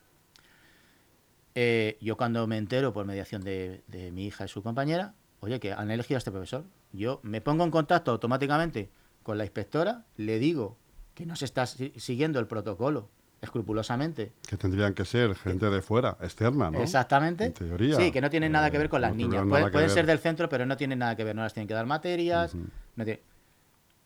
Eh, 1.54 1.96
yo 2.02 2.16
cuando 2.16 2.46
me 2.46 2.58
entero 2.58 2.92
por 2.92 3.06
mediación 3.06 3.42
de, 3.42 3.82
mi 4.12 4.26
hija 4.26 4.44
y 4.44 4.48
su 4.48 4.62
compañera, 4.62 5.14
oye, 5.40 5.58
que 5.58 5.72
han 5.72 5.90
elegido 5.90 6.16
a 6.16 6.18
este 6.18 6.30
profesor, 6.30 6.64
yo 6.92 7.20
me 7.22 7.40
pongo 7.40 7.64
en 7.64 7.70
contacto 7.70 8.10
automáticamente 8.10 8.90
con 9.22 9.38
la 9.38 9.44
inspectora, 9.44 10.04
le 10.16 10.38
digo 10.38 10.76
que 11.14 11.24
no 11.24 11.34
se 11.34 11.46
está 11.46 11.66
siguiendo 11.66 12.38
el 12.38 12.46
protocolo 12.46 13.08
escrupulosamente. 13.46 14.32
Que 14.46 14.56
tendrían 14.56 14.94
que 14.94 15.04
ser 15.04 15.34
gente 15.34 15.70
de 15.70 15.82
fuera, 15.82 16.16
externa, 16.20 16.70
¿no? 16.70 16.80
Exactamente. 16.80 17.46
En 17.46 17.52
teoría. 17.52 17.96
Sí, 17.96 18.12
que 18.12 18.20
no 18.20 18.30
tienen 18.30 18.52
nada 18.52 18.70
que 18.70 18.78
ver 18.78 18.88
con 18.88 19.00
las 19.00 19.14
niñas. 19.14 19.44
pueden 19.72 19.90
ser 19.90 20.06
del 20.06 20.18
centro, 20.18 20.48
pero 20.48 20.66
no 20.66 20.76
tienen 20.76 20.98
nada 20.98 21.16
que 21.16 21.24
ver, 21.24 21.34
no 21.34 21.42
las 21.42 21.54
tienen 21.54 21.68
que 21.68 21.74
dar 21.74 21.86
materias. 21.86 22.54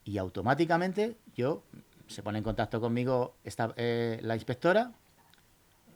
Y 0.05 0.19
automáticamente 0.19 1.17
yo 1.35 1.63
se 2.07 2.23
pone 2.23 2.39
en 2.39 2.45
contacto 2.45 2.81
conmigo 2.81 3.37
esta, 3.45 3.73
eh, 3.77 4.19
la 4.23 4.35
inspectora 4.35 4.93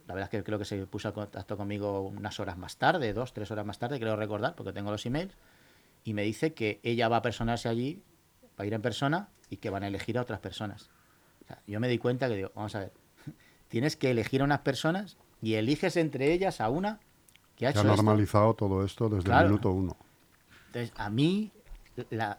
la 0.07 0.15
verdad 0.15 0.29
es 0.33 0.39
que 0.39 0.45
creo 0.45 0.59
que 0.59 0.65
se 0.65 0.87
puso 0.87 1.09
en 1.09 1.15
contacto 1.15 1.57
conmigo 1.57 2.03
unas 2.03 2.39
horas 2.39 2.59
más 2.59 2.77
tarde, 2.77 3.13
dos, 3.13 3.33
tres 3.33 3.51
horas 3.51 3.65
más 3.65 3.79
tarde, 3.79 3.99
creo 3.99 4.17
recordar, 4.17 4.55
porque 4.55 4.73
tengo 4.73 4.91
los 4.91 5.05
emails, 5.07 5.35
y 6.05 6.13
me 6.13 6.23
dice 6.23 6.53
que 6.53 6.81
ella 6.83 7.09
va 7.09 7.17
a 7.17 7.23
personarse 7.23 7.69
allí, 7.69 8.03
va 8.59 8.65
a 8.65 8.67
ir 8.67 8.75
en 8.75 8.83
persona 8.83 9.29
y 9.49 9.57
que 9.57 9.71
van 9.71 9.83
a 9.83 9.87
elegir 9.87 10.19
a 10.19 10.23
otras 10.23 10.41
personas. 10.41 10.91
yo 11.67 11.81
me 11.81 11.89
di 11.89 11.99
cuenta 11.99 12.29
que 12.29 12.37
digo, 12.37 12.53
vamos 12.55 12.75
a 12.75 12.81
ver, 12.81 12.93
tienes 13.75 13.97
que 13.97 14.13
elegir 14.13 14.41
a 14.41 14.45
unas 14.45 14.61
personas 14.61 15.17
y 15.43 15.55
eliges 15.55 15.97
entre 15.97 16.33
ellas 16.33 16.61
a 16.61 16.69
una 16.71 17.01
que 17.57 17.67
ha 17.67 17.71
hecho. 17.71 17.81
ha 17.81 17.83
normalizado 17.83 18.55
todo 18.55 18.85
esto 18.85 19.09
desde 19.09 19.33
el 19.33 19.47
minuto 19.47 19.73
uno. 19.73 19.97
Entonces, 20.67 20.93
a 20.95 21.11
mí 21.11 21.51
la, 22.11 22.39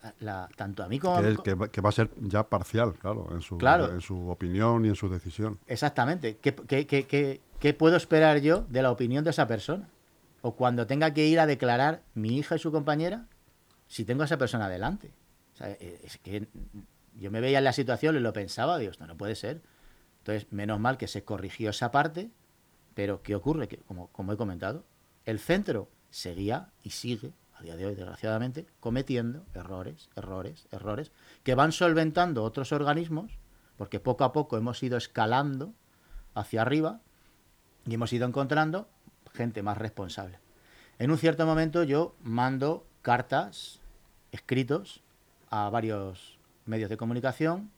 tanto 0.55 0.81
a 0.81 0.87
mí 0.87 0.97
como 0.97 1.21
que, 1.21 1.69
que, 1.69 1.81
va 1.81 1.89
a 1.89 1.91
ser 1.91 2.09
ya 2.21 2.47
parcial, 2.47 2.93
claro, 2.93 3.27
en 3.33 3.41
su, 3.41 3.57
en 3.59 3.99
su 3.99 4.29
opinión 4.29 4.85
y 4.85 4.87
en 4.87 4.95
su 4.95 5.09
decisión. 5.09 5.59
Exactamente. 5.67 6.37
¿Qué, 6.37 6.55
qué, 6.55 6.87
qué, 6.87 7.41
¿Qué 7.59 7.73
puedo 7.73 7.97
esperar 7.97 8.39
yo 8.39 8.65
de 8.69 8.81
la 8.81 8.91
opinión 8.91 9.25
de 9.25 9.31
esa 9.31 9.45
persona? 9.45 9.89
o 10.41 10.55
cuando 10.55 10.87
tenga 10.87 11.11
que 11.11 11.25
ir 11.25 11.39
a 11.39 11.47
declarar 11.47 12.03
mi 12.13 12.37
hija 12.37 12.55
y 12.55 12.59
su 12.59 12.71
compañera 12.71 13.25
si 13.87 14.05
tengo 14.05 14.21
a 14.21 14.25
esa 14.25 14.37
persona 14.37 14.69
delante. 14.69 15.11
O 15.55 15.57
sea, 15.57 15.71
es 15.71 16.19
que 16.19 16.47
yo 17.15 17.31
me 17.31 17.41
veía 17.41 17.57
en 17.57 17.63
la 17.63 17.73
situación 17.73 18.15
y 18.15 18.19
lo 18.19 18.31
pensaba, 18.31 18.77
digo, 18.77 18.91
esto 18.91 19.07
no 19.07 19.17
puede 19.17 19.35
ser. 19.35 19.63
Entonces, 20.25 20.51
menos 20.51 20.79
mal 20.79 20.97
que 20.97 21.07
se 21.07 21.23
corrigió 21.23 21.69
esa 21.69 21.91
parte, 21.91 22.31
pero 22.95 23.21
¿qué 23.21 23.35
ocurre? 23.35 23.67
Que, 23.67 23.77
como, 23.77 24.07
como 24.07 24.33
he 24.33 24.37
comentado, 24.37 24.83
el 25.23 25.37
centro 25.37 25.87
seguía 26.09 26.71
y 26.81 26.89
sigue, 26.89 27.31
a 27.53 27.61
día 27.61 27.75
de 27.75 27.85
hoy, 27.85 27.93
desgraciadamente, 27.93 28.65
cometiendo 28.79 29.45
errores, 29.53 30.09
errores, 30.15 30.67
errores, 30.71 31.11
que 31.43 31.53
van 31.53 31.71
solventando 31.71 32.43
otros 32.43 32.71
organismos, 32.71 33.37
porque 33.77 33.99
poco 33.99 34.23
a 34.23 34.33
poco 34.33 34.57
hemos 34.57 34.81
ido 34.81 34.97
escalando 34.97 35.75
hacia 36.33 36.63
arriba 36.63 37.01
y 37.85 37.93
hemos 37.93 38.11
ido 38.11 38.27
encontrando 38.27 38.89
gente 39.31 39.61
más 39.61 39.77
responsable. 39.77 40.39
En 40.97 41.11
un 41.11 41.19
cierto 41.19 41.45
momento 41.45 41.83
yo 41.83 42.15
mando 42.23 42.87
cartas, 43.03 43.79
escritos 44.31 45.03
a 45.51 45.69
varios 45.69 46.39
medios 46.65 46.89
de 46.89 46.97
comunicación, 46.97 47.69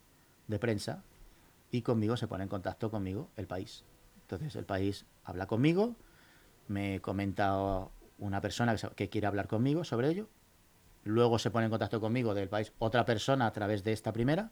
de 0.48 0.60
prensa, 0.60 1.04
y 1.72 1.82
conmigo 1.82 2.18
se 2.18 2.28
pone 2.28 2.44
en 2.44 2.50
contacto 2.50 2.90
conmigo 2.90 3.30
el 3.36 3.48
país. 3.48 3.84
Entonces 4.22 4.56
el 4.56 4.66
país 4.66 5.06
habla 5.24 5.48
conmigo, 5.48 5.96
me 6.68 7.00
comenta 7.02 7.88
una 8.20 8.42
persona 8.42 8.76
que, 8.96 9.10
quiere 9.10 9.28
hablar 9.28 9.48
conmigo 9.48 9.84
sobre 9.84 10.10
ello, 10.10 10.28
luego 11.04 11.40
se 11.40 11.52
pone 11.52 11.66
en 11.66 11.72
contacto 11.72 12.02
conmigo 12.02 12.34
del 12.34 12.50
país 12.50 12.74
otra 12.80 13.06
persona 13.06 13.46
a 13.46 13.54
través 13.54 13.84
de 13.84 13.94
esta 13.94 14.12
primera, 14.12 14.52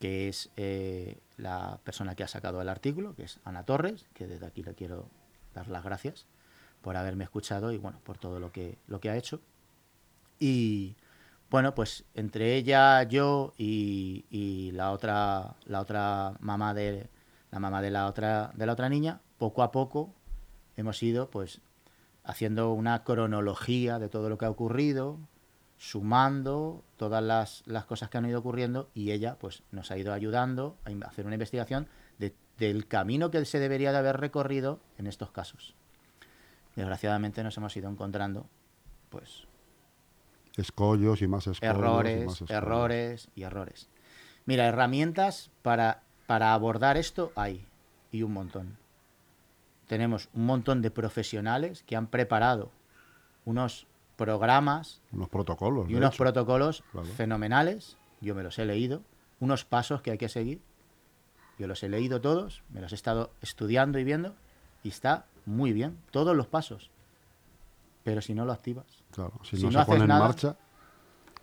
que 0.00 0.28
es 0.28 0.50
eh, 0.56 1.18
la 1.36 1.80
persona 1.84 2.14
que 2.14 2.22
ha 2.22 2.28
sacado 2.28 2.62
el 2.62 2.68
artículo, 2.68 3.14
que 3.14 3.24
es 3.24 3.40
Ana 3.44 3.64
Torres, 3.64 4.06
que 4.14 4.26
desde 4.26 4.46
aquí 4.46 4.62
le 4.62 4.74
quiero 4.74 5.08
dar 5.54 5.68
las 5.68 5.84
gracias 5.84 6.26
por 6.82 6.96
haberme 6.96 7.24
escuchado 7.24 7.72
y 7.72 7.78
bueno, 7.78 8.00
por 8.04 8.18
todo 8.18 8.38
lo 8.38 8.52
que, 8.52 8.78
lo 8.86 9.00
que 9.00 9.10
ha 9.10 9.16
hecho. 9.16 9.40
Y 10.38 10.94
bueno, 11.50 11.74
pues 11.74 12.04
entre 12.14 12.56
ella, 12.56 13.02
yo 13.04 13.54
y, 13.56 14.70
la 14.74 14.92
otra, 14.92 15.56
la 15.64 15.80
otra 15.80 16.34
mamá 16.40 16.74
de 16.74 17.08
la 17.50 17.58
mamá 17.58 17.80
de 17.80 17.90
la 17.90 18.06
otra, 18.06 18.52
de 18.54 18.66
la 18.66 18.72
otra 18.72 18.90
niña, 18.90 19.20
poco 19.38 19.62
a 19.62 19.72
poco 19.72 20.12
hemos 20.76 21.02
ido 21.02 21.30
pues 21.30 21.62
haciendo 22.22 22.72
una 22.72 23.04
cronología 23.04 23.98
de 23.98 24.10
todo 24.10 24.28
lo 24.28 24.36
que 24.36 24.44
ha 24.44 24.50
ocurrido, 24.50 25.18
sumando 25.78 26.84
todas 26.98 27.22
las, 27.22 27.86
cosas 27.86 28.10
que 28.10 28.18
han 28.18 28.26
ido 28.26 28.40
ocurriendo 28.40 28.90
y 28.92 29.12
ella 29.12 29.38
pues 29.38 29.62
nos 29.70 29.90
ha 29.90 29.96
ido 29.96 30.12
ayudando 30.12 30.76
a 30.84 31.08
hacer 31.08 31.24
una 31.24 31.36
investigación 31.36 31.88
del 32.18 32.86
camino 32.86 33.30
que 33.30 33.42
se 33.46 33.58
debería 33.58 33.92
de 33.92 33.98
haber 33.98 34.18
recorrido 34.18 34.80
en 34.98 35.06
estos 35.06 35.30
casos. 35.30 35.74
Desgraciadamente 36.76 37.42
nos 37.42 37.56
hemos 37.56 37.74
ido 37.76 37.88
encontrando 37.88 38.46
pues 39.08 39.47
escollos 40.58 41.22
y 41.22 41.28
más 41.28 41.46
escollos. 41.46 41.76
Errores, 41.76 42.44
errores 42.48 43.28
y 43.34 43.42
errores. 43.42 43.88
Mira, 44.44 44.66
herramientas 44.66 45.50
para, 45.62 46.02
para 46.26 46.54
abordar 46.54 46.96
esto 46.96 47.32
hay 47.36 47.66
y 48.12 48.22
un 48.22 48.32
montón. 48.32 48.76
Tenemos 49.86 50.28
un 50.34 50.46
montón 50.46 50.82
de 50.82 50.90
profesionales 50.90 51.82
que 51.84 51.96
han 51.96 52.08
preparado 52.08 52.70
unos 53.44 53.86
programas. 54.16 55.00
Unos 55.12 55.28
protocolos. 55.28 55.88
Y 55.88 55.94
unos 55.94 56.16
protocolos 56.16 56.84
fenomenales. 57.16 57.96
Yo 58.20 58.34
me 58.34 58.42
los 58.42 58.58
he 58.58 58.66
leído. 58.66 59.02
Unos 59.40 59.64
pasos 59.64 60.02
que 60.02 60.10
hay 60.10 60.18
que 60.18 60.28
seguir. 60.28 60.60
Yo 61.58 61.66
los 61.66 61.82
he 61.82 61.88
leído 61.88 62.20
todos, 62.20 62.62
me 62.70 62.80
los 62.80 62.92
he 62.92 62.94
estado 62.94 63.32
estudiando 63.40 63.98
y 63.98 64.04
viendo. 64.04 64.34
Y 64.82 64.90
está 64.90 65.26
muy 65.44 65.72
bien, 65.72 65.98
todos 66.10 66.36
los 66.36 66.46
pasos. 66.46 66.90
Pero 68.04 68.22
si 68.22 68.34
no 68.34 68.44
lo 68.44 68.52
activas. 68.52 68.86
Claro, 69.18 69.32
si, 69.42 69.60
no, 69.60 69.72
se 69.72 69.84
pone 69.84 70.04
en 70.04 70.06
marcha. 70.06 70.56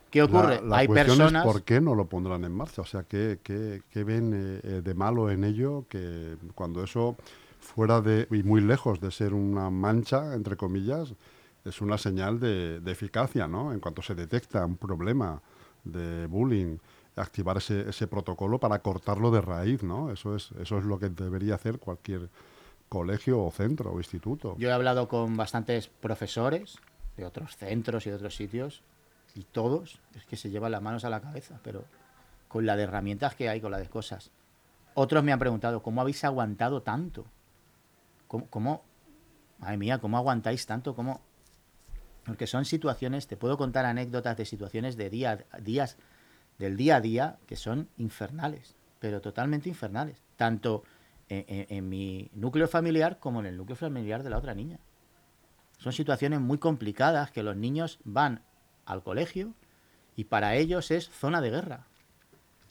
¿Qué 0.10 0.24
ocurre? 0.24 0.62
La, 0.64 0.78
Hay 0.78 0.88
personas. 0.88 1.46
Es 1.46 1.52
¿Por 1.52 1.64
qué 1.64 1.82
no 1.82 1.94
lo 1.94 2.06
pondrán 2.06 2.46
en 2.46 2.54
marcha? 2.54 2.84
O 2.84 2.86
sea, 2.86 3.04
¿qué, 3.04 3.40
qué, 3.44 4.04
ven 4.06 4.32
eh, 4.34 4.62
eh, 4.64 4.82
de 4.82 4.94
malo 4.94 5.30
en 5.30 5.44
ello? 5.44 5.86
Que 5.90 6.38
cuando 6.54 6.82
eso 6.86 7.18
fuera 7.60 8.00
de. 8.00 8.30
y 8.32 8.44
muy 8.44 8.62
lejos 8.62 9.02
de 9.02 9.12
ser 9.12 9.34
una 9.34 9.70
mancha, 9.70 10.36
entre 10.36 10.56
comillas, 10.56 11.16
es 11.66 11.82
una 11.82 11.98
señal 11.98 12.40
de, 12.40 12.82
eficacia, 12.86 13.46
¿no? 13.46 13.74
En 13.74 13.82
cuanto 13.82 14.02
se 14.02 14.16
detecta 14.16 14.66
un 14.66 14.78
problema 14.78 15.42
de 15.84 16.28
bullying, 16.28 16.78
activar 17.18 17.58
ese, 17.58 17.90
ese, 17.90 18.08
protocolo 18.08 18.58
para 18.58 18.80
cortarlo 18.80 19.32
de 19.32 19.42
raíz, 19.42 19.84
¿no? 19.84 20.14
Eso 20.14 20.34
es, 20.34 20.52
eso 20.62 20.78
es 20.78 20.86
lo 20.86 20.98
que 20.98 21.10
debería 21.10 21.56
hacer 21.56 21.78
cualquier 21.78 22.30
colegio 22.88 23.44
o 23.44 23.52
centro 23.52 23.92
o 23.92 23.98
instituto. 23.98 24.56
Yo 24.60 24.70
he 24.70 24.72
hablado 24.72 25.10
con 25.10 25.36
bastantes 25.36 25.90
profesores 25.90 26.80
de 27.18 27.26
otros 27.26 27.56
centros 27.58 28.06
y 28.06 28.10
de 28.10 28.16
otros 28.16 28.36
sitios 28.36 28.84
y 29.36 29.44
todos 29.44 30.00
es 30.16 30.26
que 30.26 30.38
se 30.38 30.50
llevan 30.50 30.72
las 30.72 30.82
manos 30.82 31.04
a 31.06 31.10
la 31.10 31.22
cabeza, 31.22 31.60
pero 31.64 31.86
con 32.48 32.66
la 32.66 32.76
de 32.76 32.84
herramientas 32.84 33.36
que 33.36 33.50
hay, 33.50 33.60
con 33.60 33.72
la 33.72 33.80
de 33.80 33.90
cosas. 33.90 34.32
Otros 34.94 35.24
me 35.24 35.34
han 35.34 35.40
preguntado, 35.40 35.84
¿cómo 35.84 36.02
habéis 36.02 36.24
aguantado 36.24 36.82
tanto? 36.82 37.26
¿Cómo, 38.28 38.48
cómo 38.48 38.84
madre 39.60 39.78
mía, 39.78 40.00
cómo 40.00 40.18
aguantáis 40.18 40.66
tanto? 40.66 40.96
¿Cómo? 40.96 41.22
Porque 42.24 42.48
son 42.48 42.66
situaciones, 42.66 43.28
te 43.28 43.38
puedo 43.38 43.58
contar 43.58 43.86
anécdotas 43.86 44.38
de 44.38 44.46
situaciones 44.46 44.96
de 44.96 45.10
día, 45.10 45.46
días, 45.60 45.98
del 46.58 46.78
día 46.78 46.98
a 46.98 47.02
día 47.02 47.38
que 47.46 47.56
son 47.56 47.90
infernales, 47.98 48.76
pero 49.00 49.22
totalmente 49.22 49.70
infernales. 49.70 50.18
Tanto 50.38 50.84
en, 51.30 51.90
mi 51.90 52.30
núcleo 52.34 52.68
familiar 52.68 53.20
como 53.20 53.40
en 53.40 53.48
el 53.48 53.58
núcleo 53.58 53.76
familiar 53.76 54.24
de 54.24 54.30
la 54.30 54.38
otra 54.38 54.54
niña. 54.54 54.80
Son 55.78 55.94
situaciones 55.94 56.40
muy 56.40 56.58
complicadas 56.58 57.32
que 57.32 57.44
los 57.44 57.56
niños 57.56 58.00
van 58.04 58.42
al 58.86 59.04
colegio 59.04 59.54
y 60.16 60.26
para 60.26 60.56
ellos 60.56 60.92
es 60.92 61.10
zona 61.10 61.42
de 61.42 61.52
guerra. 61.52 61.86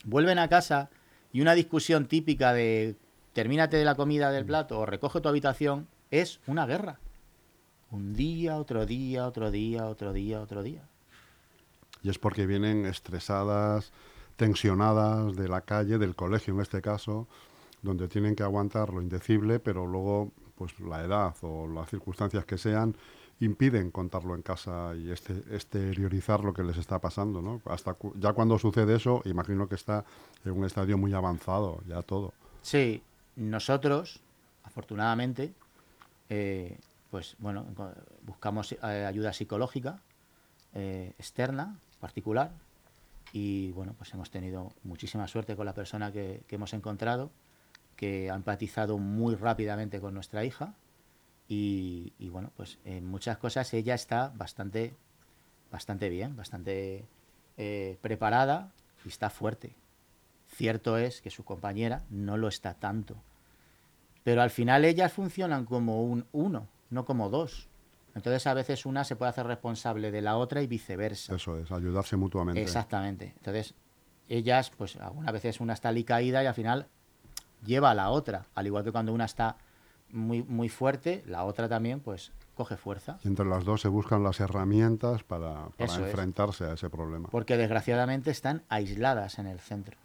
Vuelven 0.03 0.39
a 0.39 0.49
casa 0.49 0.89
y 1.31 1.41
una 1.41 1.53
discusión 1.53 2.07
típica 2.07 2.53
de 2.53 2.95
termínate 3.33 3.77
de 3.77 3.85
la 3.85 3.95
comida 3.95 4.31
del 4.31 4.45
plato 4.45 4.79
o 4.79 4.85
recoge 4.85 5.21
tu 5.21 5.29
habitación 5.29 5.87
es 6.11 6.39
una 6.47 6.65
guerra. 6.65 6.99
Un 7.91 8.13
día, 8.13 8.57
otro 8.57 8.85
día, 8.85 9.27
otro 9.27 9.51
día, 9.51 9.85
otro 9.87 10.13
día, 10.13 10.41
otro 10.41 10.63
día. 10.63 10.87
Y 12.01 12.09
es 12.09 12.19
porque 12.19 12.45
vienen 12.45 12.85
estresadas, 12.85 13.91
tensionadas 14.35 15.35
de 15.35 15.47
la 15.47 15.61
calle, 15.61 15.97
del 15.97 16.15
colegio 16.15 16.53
en 16.53 16.61
este 16.61 16.81
caso, 16.81 17.27
donde 17.81 18.07
tienen 18.07 18.35
que 18.35 18.43
aguantar 18.43 18.93
lo 18.93 19.01
indecible, 19.01 19.59
pero 19.59 19.85
luego 19.85 20.31
pues 20.55 20.79
la 20.79 21.03
edad 21.03 21.35
o 21.41 21.67
las 21.67 21.89
circunstancias 21.89 22.45
que 22.45 22.57
sean 22.57 22.95
impiden 23.39 23.91
contarlo 23.91 24.35
en 24.35 24.41
casa 24.41 24.93
y 24.95 25.11
este, 25.11 25.33
exteriorizar 25.53 26.43
lo 26.43 26.53
que 26.53 26.63
les 26.63 26.77
está 26.77 26.99
pasando, 26.99 27.41
¿no? 27.41 27.61
Hasta 27.65 27.95
ya 28.15 28.33
cuando 28.33 28.57
sucede 28.57 28.95
eso, 28.95 29.21
imagino 29.25 29.67
que 29.67 29.75
está 29.75 30.05
en 30.45 30.51
un 30.53 30.65
estadio 30.65 30.97
muy 30.97 31.13
avanzado, 31.13 31.81
ya 31.87 32.01
todo. 32.01 32.33
Sí, 32.61 33.03
nosotros, 33.35 34.21
afortunadamente, 34.63 35.53
eh, 36.29 36.77
pues 37.11 37.35
bueno, 37.39 37.65
buscamos 38.21 38.71
eh, 38.71 39.05
ayuda 39.05 39.33
psicológica 39.33 39.99
eh, 40.73 41.13
externa, 41.19 41.77
particular, 41.99 42.51
y 43.33 43.71
bueno, 43.71 43.93
pues 43.97 44.13
hemos 44.13 44.31
tenido 44.31 44.71
muchísima 44.83 45.27
suerte 45.27 45.57
con 45.57 45.65
la 45.65 45.73
persona 45.73 46.11
que 46.11 46.41
hemos 46.49 46.73
encontrado 46.73 47.31
que 47.95 48.29
ha 48.29 48.35
empatizado 48.35 48.97
muy 48.97 49.35
rápidamente 49.35 49.99
con 49.99 50.13
nuestra 50.13 50.43
hija 50.43 50.75
y, 51.47 52.13
bueno, 52.31 52.51
pues 52.55 52.79
en 52.85 53.05
muchas 53.05 53.37
cosas 53.37 53.73
ella 53.73 53.93
está 53.93 54.31
bastante, 54.35 54.95
bastante 55.71 56.09
bien, 56.09 56.35
bastante 56.35 57.05
eh, 57.57 57.97
preparada 58.01 58.73
y 59.05 59.09
está 59.09 59.29
fuerte. 59.29 59.75
Cierto 60.47 60.97
es 60.97 61.21
que 61.21 61.29
su 61.29 61.43
compañera 61.43 62.03
no 62.09 62.37
lo 62.37 62.47
está 62.47 62.75
tanto. 62.75 63.21
Pero 64.23 64.41
al 64.41 64.49
final 64.49 64.85
ellas 64.85 65.13
funcionan 65.13 65.65
como 65.65 66.03
un 66.03 66.25
uno, 66.31 66.67
no 66.89 67.05
como 67.05 67.29
dos. 67.29 67.69
Entonces 68.15 68.47
a 68.47 68.53
veces 68.53 68.85
una 68.85 69.03
se 69.03 69.15
puede 69.15 69.29
hacer 69.29 69.45
responsable 69.45 70.09
de 70.09 70.21
la 70.21 70.37
otra 70.37 70.61
y 70.63 70.67
viceversa. 70.67 71.35
Eso 71.35 71.59
es, 71.59 71.71
ayudarse 71.71 72.15
mutuamente. 72.15 72.61
Exactamente. 72.61 73.33
Entonces 73.37 73.75
ellas, 74.27 74.71
pues 74.75 74.95
algunas 74.95 75.31
veces 75.31 75.59
una 75.59 75.73
está 75.73 75.93
caída 76.05 76.41
y 76.41 76.47
al 76.47 76.55
final 76.55 76.87
lleva 77.63 77.91
a 77.91 77.93
la 77.93 78.09
otra. 78.09 78.45
Al 78.55 78.67
igual 78.67 78.83
que 78.83 78.91
cuando 78.91 79.13
una 79.13 79.25
está 79.25 79.57
muy, 80.11 80.43
muy 80.43 80.69
fuerte, 80.69 81.23
la 81.27 81.43
otra 81.43 81.67
también 81.67 81.99
pues 81.99 82.31
coge 82.55 82.77
fuerza. 82.77 83.19
Y 83.23 83.27
entre 83.27 83.45
las 83.45 83.65
dos 83.65 83.81
se 83.81 83.89
buscan 83.89 84.23
las 84.23 84.39
herramientas 84.39 85.23
para, 85.23 85.67
enfrentarse 85.77 86.65
a 86.65 86.73
ese 86.73 86.89
problema. 86.89 87.29
Porque 87.29 87.57
desgraciadamente 87.57 88.31
están 88.31 88.63
aisladas 88.69 89.39
en 89.39 89.47
el 89.47 89.59
centro. 89.59 89.97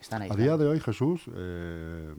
Están 0.00 0.22
A 0.22 0.34
día 0.34 0.56
de 0.56 0.66
hoy, 0.66 0.80
Jesús, 0.80 1.22
eh, 1.34 2.14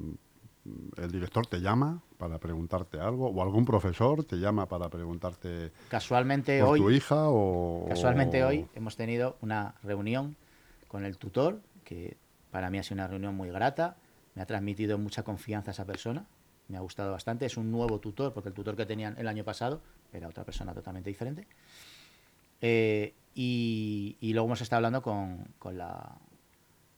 el 0.98 1.12
director 1.12 1.48
te 1.48 1.62
llama 1.62 2.02
para 2.18 2.38
preguntarte 2.38 3.00
algo 3.00 3.30
o 3.30 3.42
algún 3.42 3.66
profesor 3.66 4.24
te 4.24 4.36
llama 4.36 4.68
para 4.68 4.90
preguntarte 4.90 5.72
casualmente 5.88 6.60
por 6.60 6.70
hoy 6.70 6.80
tu 6.82 6.92
hija 6.92 7.30
o 7.30 7.86
casualmente 7.88 8.44
hoy 8.44 8.68
hemos 8.76 8.96
tenido 8.98 9.38
una 9.42 9.76
reunión 9.84 10.36
con 10.88 11.06
el 11.06 11.18
tutor 11.18 11.62
que 11.86 12.18
para 12.52 12.70
mí 12.70 12.78
ha 12.78 12.84
sido 12.84 12.96
una 12.96 13.08
reunión 13.08 13.36
muy 13.36 13.50
grata 13.50 13.96
me 14.40 14.44
ha 14.44 14.46
transmitido 14.46 14.98
mucha 14.98 15.22
confianza 15.22 15.72
esa 15.72 15.84
persona, 15.84 16.26
me 16.70 16.78
ha 16.78 16.80
gustado 16.80 17.12
bastante. 17.12 17.46
Es 17.46 17.58
un 17.58 17.74
nuevo 17.74 18.00
tutor, 18.00 18.32
porque 18.32 18.48
el 18.48 18.56
tutor 18.56 18.78
que 18.78 18.86
tenían 18.86 19.18
el 19.18 19.28
año 19.28 19.44
pasado 19.44 19.82
era 20.14 20.30
otra 20.30 20.46
persona 20.46 20.74
totalmente 20.74 21.10
diferente. 21.10 21.46
Eh, 22.62 23.14
y, 23.36 24.16
luego 24.22 24.48
hemos 24.48 24.62
estado 24.62 24.78
hablando 24.78 25.02
con, 25.02 25.46
la, 25.74 26.16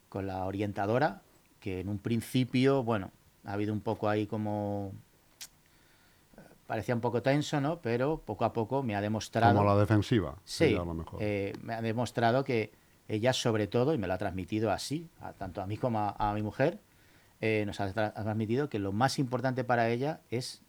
con 0.07 0.27
la 0.27 0.45
orientadora, 0.45 1.23
que 1.59 1.79
en 1.79 1.89
un 1.89 1.97
principio, 1.97 2.83
bueno, 2.83 3.09
ha 3.43 3.53
habido 3.53 3.73
un 3.73 3.81
poco 3.81 4.07
ahí 4.07 4.27
como 4.27 4.93
parecía 6.67 6.93
un 6.93 7.01
poco 7.01 7.23
tenso, 7.23 7.59
¿no? 7.59 7.81
Pero 7.81 8.21
poco 8.23 8.45
a 8.45 8.53
poco 8.53 8.83
me 8.83 8.95
ha 8.95 9.01
demostrado... 9.01 9.57
Como 9.57 9.67
la 9.67 9.79
defensiva. 9.79 10.37
Sí, 10.43 10.77
eh, 11.19 11.53
me 11.63 11.73
ha 11.73 11.81
demostrado 11.81 12.43
que 12.43 12.71
ella 13.07 13.33
sobre 13.33 13.65
todo, 13.65 13.95
y 13.95 13.97
me 13.97 14.05
lo 14.05 14.13
ha 14.13 14.19
transmitido 14.19 14.69
así, 14.69 15.09
tanto 15.39 15.63
a 15.63 15.65
mí 15.65 15.77
como 15.77 16.15
a, 16.17 16.33
mi 16.35 16.43
mujer, 16.43 16.79
eh, 17.41 17.63
nos 17.65 17.79
ha, 17.79 17.91
transmitido 17.91 18.69
que 18.69 18.79
lo 18.79 18.91
más 18.91 19.19
importante 19.19 19.63
para 19.63 19.89
ella 19.89 20.21
es 20.29 20.61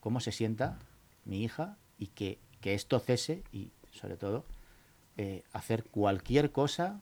cómo 0.00 0.20
se 0.20 0.32
sienta 0.32 0.78
mi 1.24 1.42
hija 1.42 1.78
y 1.96 2.08
que, 2.08 2.40
esto 2.62 3.00
cese 3.00 3.44
y 3.50 3.70
sobre 3.92 4.18
todo 4.18 4.44
eh, 5.16 5.42
hacer 5.54 5.84
cualquier 5.84 6.52
cosa 6.52 7.00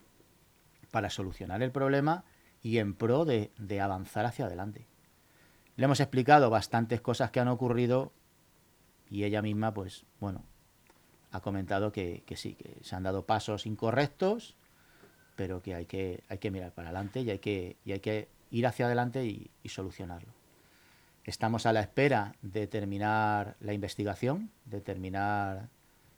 para 0.93 1.11
solucionar 1.11 1.61
el 1.61 1.73
problema 1.73 2.25
y 2.63 2.79
en 2.79 2.95
pro 2.95 3.25
de, 3.25 3.51
de 3.59 3.81
avanzar 3.81 4.27
hacia 4.27 4.47
adelante. 4.47 4.87
Le 5.75 5.87
hemos 5.87 5.99
explicado 5.99 6.49
bastantes 6.49 7.01
cosas 7.01 7.33
que 7.33 7.41
han 7.41 7.49
ocurrido 7.49 8.13
y 9.11 9.25
ella 9.25 9.43
misma, 9.43 9.75
pues, 9.75 10.05
bueno, 10.21 10.45
ha 11.31 11.41
comentado 11.41 11.93
que, 11.93 12.23
sí, 12.35 12.55
que 12.55 12.79
se 12.83 12.97
han 12.97 13.03
dado 13.03 13.27
pasos 13.27 13.67
incorrectos, 13.67 14.57
pero 15.37 15.63
que 15.63 15.75
hay 15.75 15.87
que, 15.87 16.25
hay 16.29 16.39
que 16.39 16.51
mirar 16.51 16.73
para 16.73 16.89
adelante 16.89 17.21
y 17.21 17.31
hay 17.31 17.39
que, 17.39 17.77
y 17.85 17.93
hay 17.93 18.01
que 18.01 18.29
ir 18.51 18.67
hacia 18.67 18.87
adelante 18.87 19.25
y, 19.25 19.51
solucionarlo. 19.69 20.33
Estamos 21.25 21.67
a 21.67 21.73
la 21.73 21.81
espera 21.81 22.37
de 22.43 22.67
terminar 22.67 23.57
la 23.61 23.73
investigación, 23.73 24.51
de 24.65 24.81
terminar 24.81 25.69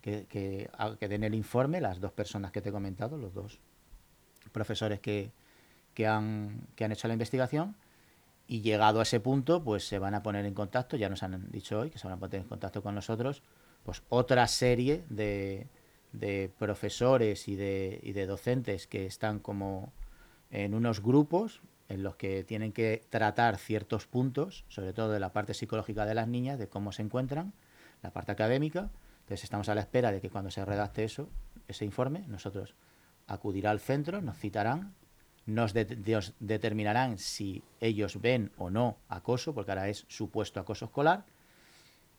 que, 0.02 0.70
den 1.00 1.24
el 1.24 1.34
informe 1.34 1.80
las 1.80 2.00
dos 2.00 2.12
personas 2.12 2.52
que 2.52 2.60
te 2.60 2.68
he 2.68 2.72
comentado, 2.72 3.16
los 3.16 3.32
dos 3.32 3.58
profesores 4.52 5.00
que, 5.00 5.32
han, 6.06 6.68
hecho 6.76 7.08
la 7.08 7.14
investigación 7.14 7.74
y 8.46 8.60
llegado 8.60 9.00
a 9.00 9.02
ese 9.02 9.20
punto, 9.20 9.64
pues 9.64 9.86
se 9.86 9.98
van 9.98 10.14
a 10.14 10.22
poner 10.22 10.44
en 10.46 10.54
contacto, 10.54 10.96
ya 10.96 11.08
nos 11.08 11.22
han 11.22 11.50
dicho 11.50 11.80
hoy 11.80 11.90
que 11.90 11.98
se 11.98 12.06
van 12.06 12.16
a 12.16 12.20
poner 12.20 12.42
en 12.42 12.48
contacto 12.48 12.82
con 12.82 12.94
nosotros, 12.94 13.42
pues 13.82 14.02
otra 14.10 14.46
serie 14.46 15.04
de, 15.08 15.66
profesores 16.58 17.48
y 17.48 17.56
de 17.56 18.26
docentes 18.26 18.86
que 18.86 19.06
están 19.06 19.40
como 19.40 19.92
en 20.50 20.74
unos 20.74 21.02
grupos 21.02 21.60
en 21.88 22.02
los 22.02 22.16
que 22.16 22.44
tienen 22.44 22.72
que 22.72 23.02
tratar 23.08 23.56
ciertos 23.56 24.06
puntos, 24.06 24.64
sobre 24.68 24.92
todo 24.92 25.10
de 25.10 25.20
la 25.20 25.32
parte 25.32 25.54
psicológica 25.54 26.06
de 26.06 26.14
las 26.14 26.28
niñas, 26.28 26.58
de 26.58 26.68
cómo 26.68 26.92
se 26.92 27.02
encuentran, 27.02 27.54
la 28.02 28.12
parte 28.12 28.32
académica. 28.32 28.90
Entonces 29.20 29.44
estamos 29.44 29.68
a 29.68 29.74
la 29.74 29.80
espera 29.80 30.12
de 30.12 30.20
que 30.20 30.30
cuando 30.30 30.50
se 30.50 30.64
redacte 30.64 31.04
eso, 31.04 31.28
ese 31.66 31.84
informe, 31.84 32.24
nosotros 32.28 32.74
acudirá 33.26 33.70
al 33.70 33.80
centro, 33.80 34.22
nos 34.22 34.38
citarán 34.38 34.94
nos, 35.48 35.72
determinarán 35.72 37.16
si 37.16 37.62
ellos 37.80 38.20
ven 38.20 38.52
o 38.58 38.68
no 38.68 38.98
acoso, 39.08 39.54
porque 39.54 39.70
ahora 39.70 39.88
es 39.88 40.04
supuesto 40.08 40.60
acoso 40.60 40.84
escolar, 40.84 41.24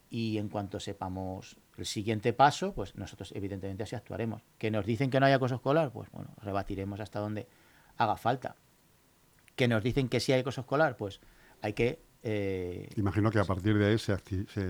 y 0.10 0.40
en 0.40 0.50
cuanto 0.50 0.80
sepamos 0.80 1.56
el 1.78 1.86
siguiente 1.86 2.34
paso, 2.34 2.74
pues 2.74 2.96
nosotros 2.96 3.32
evidentemente 3.36 3.84
así 3.84 3.96
actuaremos. 3.96 4.42
Que 4.58 4.72
nos 4.72 4.84
dicen 4.84 5.12
que 5.12 5.20
no 5.20 5.28
hay 5.28 5.34
acoso 5.34 5.56
escolar, 5.56 5.92
pues 5.92 6.10
bueno, 6.10 6.32
rebatiremos 6.42 7.00
hasta 7.00 7.20
donde 7.20 7.48
haga 7.98 8.18
falta. 8.18 8.56
Que 9.60 9.68
nos 9.68 9.84
dicen 9.84 10.08
que 10.08 10.22
sí 10.22 10.32
hay 10.32 10.40
acoso 10.40 10.62
escolar, 10.62 10.96
pues 10.96 11.20
hay 11.62 11.74
que... 11.74 12.02
Eh, 12.24 12.88
Imagino 12.96 13.30
que 13.30 13.40
a 13.40 13.44
partir 13.44 13.78
de 13.78 13.88
ahí 13.88 13.98
se, 13.98 14.14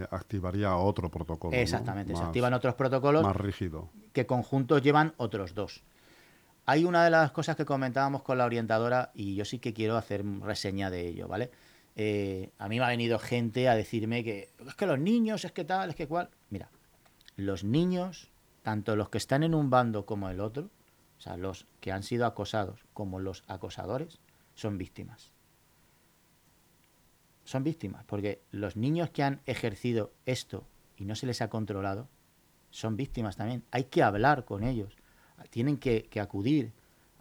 activaría 0.09 0.75
otro 0.77 1.11
protocolo. 1.11 1.55
Exactamente, 1.55 2.15
se 2.15 2.23
activan 2.23 2.55
otros 2.55 2.73
protocolos. 2.73 3.21
Más 3.21 3.35
rígido. 3.35 3.91
Que 4.13 4.25
conjuntos 4.25 4.81
llevan 4.81 5.13
otros 5.17 5.53
dos. 5.53 5.83
Hay 6.65 6.85
una 6.85 7.03
de 7.03 7.11
las 7.11 7.29
cosas 7.29 7.55
que 7.55 7.65
comentábamos 7.65 8.23
con 8.23 8.39
la 8.39 8.45
orientadora 8.45 9.11
y 9.13 9.35
yo 9.35 9.45
sí 9.45 9.59
que 9.59 9.75
quiero 9.75 9.95
hacer 9.95 10.25
reseña 10.41 10.89
de 10.89 11.07
ello, 11.07 11.27
¿vale? 11.27 11.51
Eh, 11.95 12.49
a 12.57 12.67
mí 12.67 12.79
me 12.79 12.85
ha 12.85 12.89
venido 12.89 13.19
gente 13.19 13.69
a 13.69 13.75
decirme 13.75 14.23
que 14.23 14.49
es 14.65 14.73
que 14.73 14.87
los 14.87 14.97
niños, 14.97 15.45
es 15.45 15.51
que 15.51 15.65
tal, 15.65 15.91
es 15.91 15.95
que 15.95 16.07
cual. 16.07 16.31
Mira, 16.49 16.71
los 17.35 17.63
niños, 17.63 18.31
tanto 18.63 18.95
los 18.95 19.09
que 19.09 19.19
están 19.19 19.43
en 19.43 19.53
un 19.53 19.69
bando 19.69 20.07
como 20.07 20.31
el 20.31 20.39
otro, 20.39 20.71
o 21.19 21.21
sea, 21.21 21.37
los 21.37 21.67
que 21.79 21.91
han 21.91 22.01
sido 22.01 22.25
acosados 22.25 22.85
como 22.95 23.19
los 23.19 23.43
acosadores, 23.47 24.19
son 24.59 24.77
víctimas. 24.77 25.31
Son 27.43 27.63
víctimas, 27.63 28.03
porque 28.05 28.41
los 28.51 28.75
niños 28.75 29.09
que 29.09 29.23
han 29.23 29.41
ejercido 29.45 30.13
esto 30.25 30.67
y 30.97 31.05
no 31.05 31.15
se 31.15 31.25
les 31.25 31.41
ha 31.41 31.49
controlado, 31.49 32.07
son 32.69 32.95
víctimas 32.95 33.37
también. 33.37 33.63
Hay 33.71 33.85
que 33.85 34.03
hablar 34.03 34.45
con 34.45 34.63
ellos 34.63 34.95
tienen 35.49 35.77
que, 35.77 36.09
acudir 36.19 36.71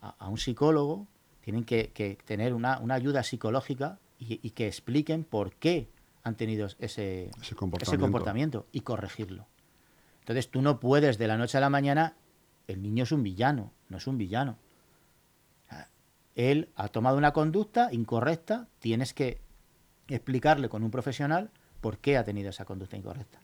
a, 0.00 0.28
un 0.28 0.38
psicólogo, 0.38 1.06
tienen 1.40 1.64
que, 1.64 2.18
tener 2.24 2.54
una, 2.54 2.80
ayuda 2.90 3.22
psicológica 3.22 3.98
y, 4.18 4.50
que 4.50 4.66
expliquen 4.66 5.24
por 5.24 5.54
qué 5.54 5.88
han 6.24 6.36
tenido 6.36 6.68
ese, 6.78 7.30
comportamiento. 7.56 8.66
y 8.72 8.80
corregirlo. 8.80 9.46
Entonces 10.20 10.50
tú 10.50 10.60
no 10.60 10.78
puedes 10.78 11.16
de 11.16 11.26
la 11.26 11.38
noche 11.38 11.56
a 11.56 11.60
la 11.60 11.70
mañana, 11.70 12.16
el 12.66 12.82
niño 12.82 13.04
es 13.04 13.12
un 13.12 13.22
villano, 13.22 13.72
no 13.88 13.96
es 13.96 14.06
un 14.06 14.18
villano. 14.18 14.58
Él 16.38 16.70
ha 16.76 16.88
tomado 16.88 17.18
una 17.18 17.32
conducta 17.32 17.88
incorrecta, 17.92 18.68
tienes 18.78 19.12
que 19.12 19.42
explicarle 20.06 20.70
con 20.70 20.82
un 20.82 20.90
profesional 20.90 21.50
por 21.82 21.98
qué 21.98 22.16
ha 22.16 22.24
tenido 22.24 22.48
esa 22.48 22.64
conducta 22.64 22.96
incorrecta. 22.96 23.40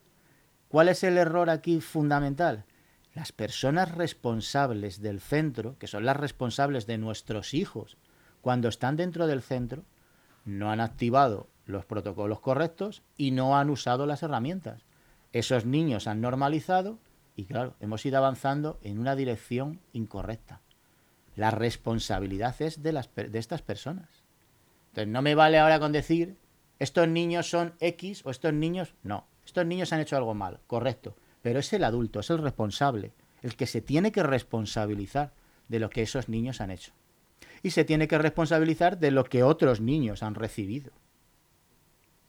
¿Cuál 0.69 0.89
es 0.89 1.05
el 1.05 1.19
error 1.19 1.51
aquí 1.51 1.83
fundamental? 1.83 2.65
las 3.15 3.31
personas 3.33 3.93
responsables 3.93 5.01
del 5.01 5.21
centro, 5.21 5.77
que 5.79 5.87
son 5.87 6.05
las 6.05 6.17
responsables 6.17 6.87
de 6.87 6.99
nuestros 6.99 7.55
hijos, 7.55 7.97
cuando 8.41 8.69
están 8.69 8.97
dentro 8.97 9.27
del 9.27 9.41
centro, 9.41 9.85
no 10.45 10.71
han 10.71 10.81
activado 10.81 11.49
los 11.65 11.85
protocolos 11.87 12.41
correctos 12.41 13.03
y 13.17 13.31
no 13.31 13.57
han 13.57 13.71
usado 13.71 14.05
las 14.05 14.23
herramientas. 14.23 14.83
Esos 15.33 15.65
niños 15.65 16.07
han 16.07 16.21
normalizado 16.21 16.99
y 17.37 17.47
claro, 17.47 17.75
hemos 17.81 18.05
ido 18.05 18.19
avanzando 18.19 18.79
en 18.83 18.99
una 18.99 19.17
dirección 19.17 19.81
incorrecta. 19.93 20.61
La 21.37 21.51
responsabilidad 21.51 22.61
es 22.61 22.83
de, 22.83 22.93
las, 22.93 23.11
de 23.15 23.39
estas 23.39 23.63
personas. 23.63 24.09
Entonces 24.91 25.13
no 25.13 25.23
me 25.23 25.35
vale 25.35 25.59
ahora 25.59 25.81
con 25.81 25.93
decir, 25.93 26.37
estos 26.79 27.09
niños 27.09 27.49
son 27.49 27.75
X 27.81 28.23
o 28.25 28.31
estos 28.31 28.53
niños... 28.53 28.95
No, 29.03 29.27
estos 29.45 29.67
niños 29.67 29.93
han 29.93 30.01
hecho 30.01 30.17
algo 30.17 30.35
mal, 30.35 30.61
correcto 30.67 31.17
pero 31.45 31.59
es 31.59 31.71
el 31.75 31.85
adulto, 31.85 32.21
es 32.21 32.31
el 32.31 32.39
responsable, 32.39 33.13
el 33.43 33.55
que 33.55 33.67
se 33.67 33.83
tiene 33.83 34.13
que 34.13 34.23
responsabilizar 34.23 35.35
de 35.69 35.79
lo 35.79 35.91
que 35.91 36.01
esos 36.01 36.31
niños 36.31 36.63
han 36.63 36.71
hecho. 36.71 36.95
Y 37.63 37.73
se 37.73 37.85
tiene 37.85 38.09
que 38.09 38.17
responsabilizar 38.17 38.99
de 38.99 39.11
lo 39.11 39.25
que 39.25 39.43
otros 39.43 39.83
niños 39.83 40.23
han 40.23 40.37
recibido. 40.37 40.93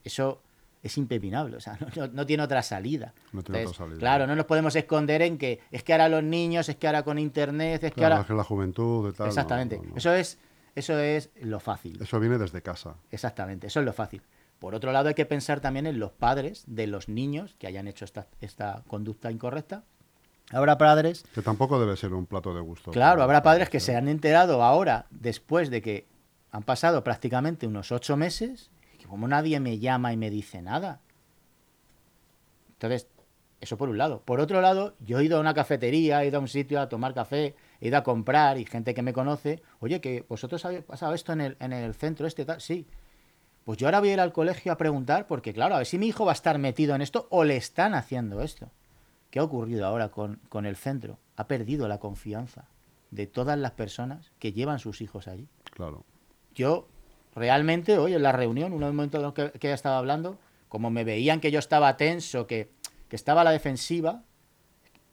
Eso 0.04 0.42
es 0.86 0.98
impepinable, 1.00 1.58
o 1.58 1.60
sea, 1.60 1.80
no, 2.14 2.26
tiene 2.26 2.44
otra 2.44 2.62
salida. 2.62 3.14
No 3.34 3.42
tiene 3.42 3.66
otra 3.66 3.74
salida. 3.76 3.98
Claro, 3.98 4.28
no 4.28 4.36
nos 4.36 4.46
podemos 4.46 4.76
esconder 4.76 5.24
en 5.24 5.40
que 5.40 5.60
es 5.72 5.84
que 5.84 5.94
ahora 5.94 6.10
los 6.10 6.24
niños, 6.24 6.70
es 6.70 6.76
que 6.76 6.86
ahora 6.86 7.02
con 7.04 7.18
internet, 7.18 7.84
es 7.84 7.92
que 7.92 8.04
ahora... 8.04 8.22
Es 8.22 8.28
que 8.28 8.34
la 8.34 8.44
juventud, 8.44 9.08
de 9.08 9.14
tal, 9.14 9.28
Exactamente. 9.28 9.82
Eso 9.96 10.14
es 10.14 10.38
eso 10.76 11.00
es 11.00 11.32
lo 11.42 11.60
fácil. 11.60 12.00
Eso 12.02 12.20
viene 12.20 12.38
desde 12.38 12.62
casa. 12.62 12.96
Exactamente, 13.10 13.68
eso 13.68 13.80
es 13.80 13.86
lo 13.86 13.94
fácil. 13.94 14.22
Por 14.60 14.76
otro 14.76 14.92
lado, 14.92 15.08
hay 15.08 15.16
que 15.16 15.26
pensar 15.26 15.60
también 15.60 15.88
en 15.88 16.00
los 16.00 16.12
padres 16.12 16.64
de 16.68 16.86
los 16.86 17.10
niños 17.10 17.56
que 17.58 17.68
hayan 17.68 17.88
hecho 17.88 18.06
esta, 18.42 18.84
conducta 18.88 19.32
incorrecta. 19.32 19.84
Habrá 20.52 20.78
padres... 20.78 21.26
Que 21.34 21.42
tampoco 21.42 21.80
debe 21.80 21.98
ser 21.98 22.14
un 22.14 22.28
plato 22.28 22.54
de 22.54 22.62
gusto. 22.62 22.92
Claro, 22.92 23.24
habrá 23.24 23.42
padres 23.42 23.70
que 23.70 23.80
se 23.80 23.96
han 23.96 24.08
enterado 24.08 24.62
ahora, 24.62 25.08
después 25.10 25.72
de 25.72 25.82
que 25.82 26.08
han 26.52 26.64
pasado 26.64 27.04
prácticamente 27.04 27.66
unos 27.68 27.92
ocho 27.92 28.16
meses, 28.16 28.70
como 29.16 29.30
nadie 29.30 29.62
me 29.62 29.80
llama 29.80 30.12
y 30.12 30.18
me 30.18 30.30
dice 30.30 30.62
nada. 30.62 31.00
Entonces, 32.74 33.08
eso 33.62 33.78
por 33.78 33.88
un 33.88 33.98
lado. 33.98 34.22
Por 34.24 34.42
otro 34.42 34.60
lado, 34.60 34.98
yo 35.00 35.20
he 35.20 35.24
ido 35.24 35.38
a 35.38 35.40
una 35.40 35.54
cafetería, 35.54 36.22
he 36.22 36.28
ido 36.28 36.36
a 36.38 36.42
un 36.42 36.50
sitio 36.50 36.82
a 36.82 36.90
tomar 36.90 37.14
café, 37.14 37.56
he 37.80 37.88
ido 37.88 37.98
a 37.98 38.04
comprar 38.04 38.58
y 38.58 38.66
gente 38.66 38.94
que 38.94 39.02
me 39.02 39.14
conoce, 39.14 39.62
oye, 39.80 40.02
que 40.02 40.26
vosotros 40.28 40.66
habéis 40.66 40.84
pasado 40.84 41.14
esto 41.14 41.32
en 41.32 41.40
el, 41.40 41.58
en 41.62 41.72
el 41.72 41.94
centro 41.94 42.28
este 42.28 42.44
tal, 42.44 42.60
sí. 42.60 42.88
Pues 43.64 43.78
yo 43.78 43.88
ahora 43.88 44.02
voy 44.02 44.10
a 44.10 44.14
ir 44.16 44.20
al 44.20 44.34
colegio 44.34 44.74
a 44.74 44.78
preguntar, 44.78 45.28
porque 45.28 45.54
claro, 45.54 45.76
a 45.76 45.78
ver 45.78 45.88
si 45.88 45.98
mi 45.98 46.08
hijo 46.08 46.26
va 46.26 46.34
a 46.34 46.36
estar 46.36 46.58
metido 46.58 46.94
en 46.94 47.02
esto 47.02 47.30
o 47.32 47.46
le 47.46 47.56
están 47.56 47.94
haciendo 47.94 48.42
esto. 48.42 48.70
¿Qué 49.30 49.40
ha 49.40 49.44
ocurrido 49.44 49.86
ahora 49.86 50.10
con, 50.10 50.42
con 50.50 50.66
el 50.66 50.76
centro? 50.76 51.20
Ha 51.38 51.48
perdido 51.48 51.88
la 51.88 52.00
confianza 52.00 52.68
de 53.12 53.28
todas 53.28 53.58
las 53.58 53.72
personas 53.72 54.34
que 54.40 54.52
llevan 54.52 54.80
sus 54.80 55.00
hijos 55.00 55.30
allí. 55.30 55.48
Claro. 55.72 56.04
Yo 56.54 56.90
realmente 57.36 57.98
hoy 57.98 58.14
en 58.14 58.24
la 58.24 58.32
reunión, 58.32 58.74
uno 58.74 58.86
de 58.86 58.94
los 58.94 58.96
momentos 58.96 59.34
que, 59.34 59.52
que 59.60 59.72
estaba 59.72 59.98
hablando, 59.98 60.40
como 60.70 60.90
me 60.90 61.04
veían 61.04 61.40
que 61.40 61.52
yo 61.52 61.60
estaba 61.60 61.98
tenso, 61.98 62.48
que, 62.48 62.72
que 63.10 63.16
estaba 63.16 63.42
a 63.42 63.44
la 63.44 63.52
defensiva, 63.52 64.24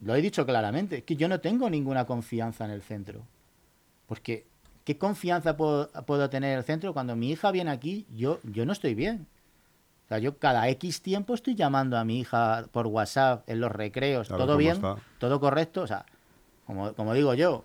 lo 0.00 0.14
he 0.14 0.22
dicho 0.22 0.46
claramente, 0.46 1.04
que 1.04 1.16
yo 1.16 1.28
no 1.28 1.40
tengo 1.40 1.68
ninguna 1.68 2.06
confianza 2.06 2.64
en 2.64 2.70
el 2.70 2.82
centro. 2.82 3.22
Porque 4.06 4.46
¿Qué 4.84 4.98
confianza 4.98 5.56
puedo, 5.56 6.30
tener 6.30 6.52
en 6.52 6.58
el 6.58 6.64
centro 6.64 6.92
cuando 6.92 7.14
mi 7.14 7.30
hija 7.30 7.52
viene 7.52 7.70
aquí? 7.70 8.06
Yo, 8.12 8.40
yo 8.42 8.66
no 8.66 8.72
estoy 8.72 8.94
bien. 8.94 9.28
sea, 10.08 10.18
yo 10.18 10.38
cada 10.38 10.68
X 10.70 11.02
tiempo 11.02 11.34
estoy 11.34 11.54
llamando 11.54 11.96
a 11.96 12.04
mi 12.04 12.18
hija 12.18 12.64
por 12.72 12.88
WhatsApp 12.88 13.48
en 13.48 13.60
los 13.60 13.70
recreos, 13.70 14.28
todo 14.28 14.56
bien, 14.56 14.80
todo 15.18 15.38
correcto, 15.38 15.82
o 15.82 15.86
sea, 15.86 16.04
como, 16.66 16.94
como 16.94 17.14
digo 17.14 17.34
yo, 17.34 17.64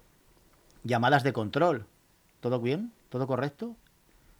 llamadas 0.83 1.23
de 1.23 1.33
control, 1.33 1.85
¿todo 2.39 2.59
bien? 2.59 2.91
¿Todo 3.09 3.25
correcto? 3.25 3.75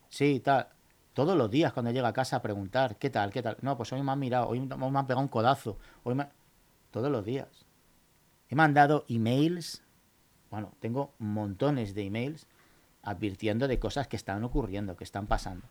Sí, 0.09 0.39
tal. 0.39 0.67
Todos 1.13 1.35
los 1.35 1.49
días 1.49 1.73
cuando 1.73 1.91
llega 1.91 2.07
a 2.09 2.13
casa 2.13 2.37
a 2.37 2.41
preguntar, 2.41 2.97
¿qué 2.97 3.09
tal? 3.09 3.31
¿Qué 3.31 3.41
tal? 3.41 3.57
No, 3.61 3.75
pues 3.75 3.91
hoy 3.91 4.03
me 4.03 4.11
han 4.11 4.19
mirado, 4.19 4.49
hoy 4.49 4.59
me 4.59 4.75
han 4.75 5.07
pegado 5.07 5.21
un 5.21 5.27
codazo, 5.27 5.77
hoy 6.03 6.15
me... 6.15 6.27
Todos 6.91 7.11
los 7.11 7.25
días. 7.25 7.65
He 8.49 8.55
mandado 8.55 9.03
emails, 9.09 9.83
bueno, 10.49 10.73
tengo 10.79 11.13
montones 11.17 11.93
de 11.95 12.05
emails 12.05 12.47
advirtiendo 13.03 13.67
de 13.67 13.79
cosas 13.79 14.07
que 14.07 14.15
están 14.15 14.43
ocurriendo, 14.43 14.95
que 14.95 15.03
están 15.03 15.27
pasando. 15.27 15.67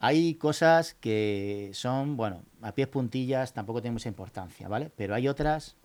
Hay 0.00 0.34
cosas 0.34 0.94
que 0.94 1.70
son, 1.72 2.16
bueno, 2.16 2.42
a 2.60 2.72
pies 2.72 2.88
puntillas, 2.88 3.54
tampoco 3.54 3.80
tienen 3.80 3.94
mucha 3.94 4.08
importancia, 4.08 4.68
¿vale? 4.68 4.90
Pero 4.96 5.14
hay 5.14 5.28
otras, 5.28 5.76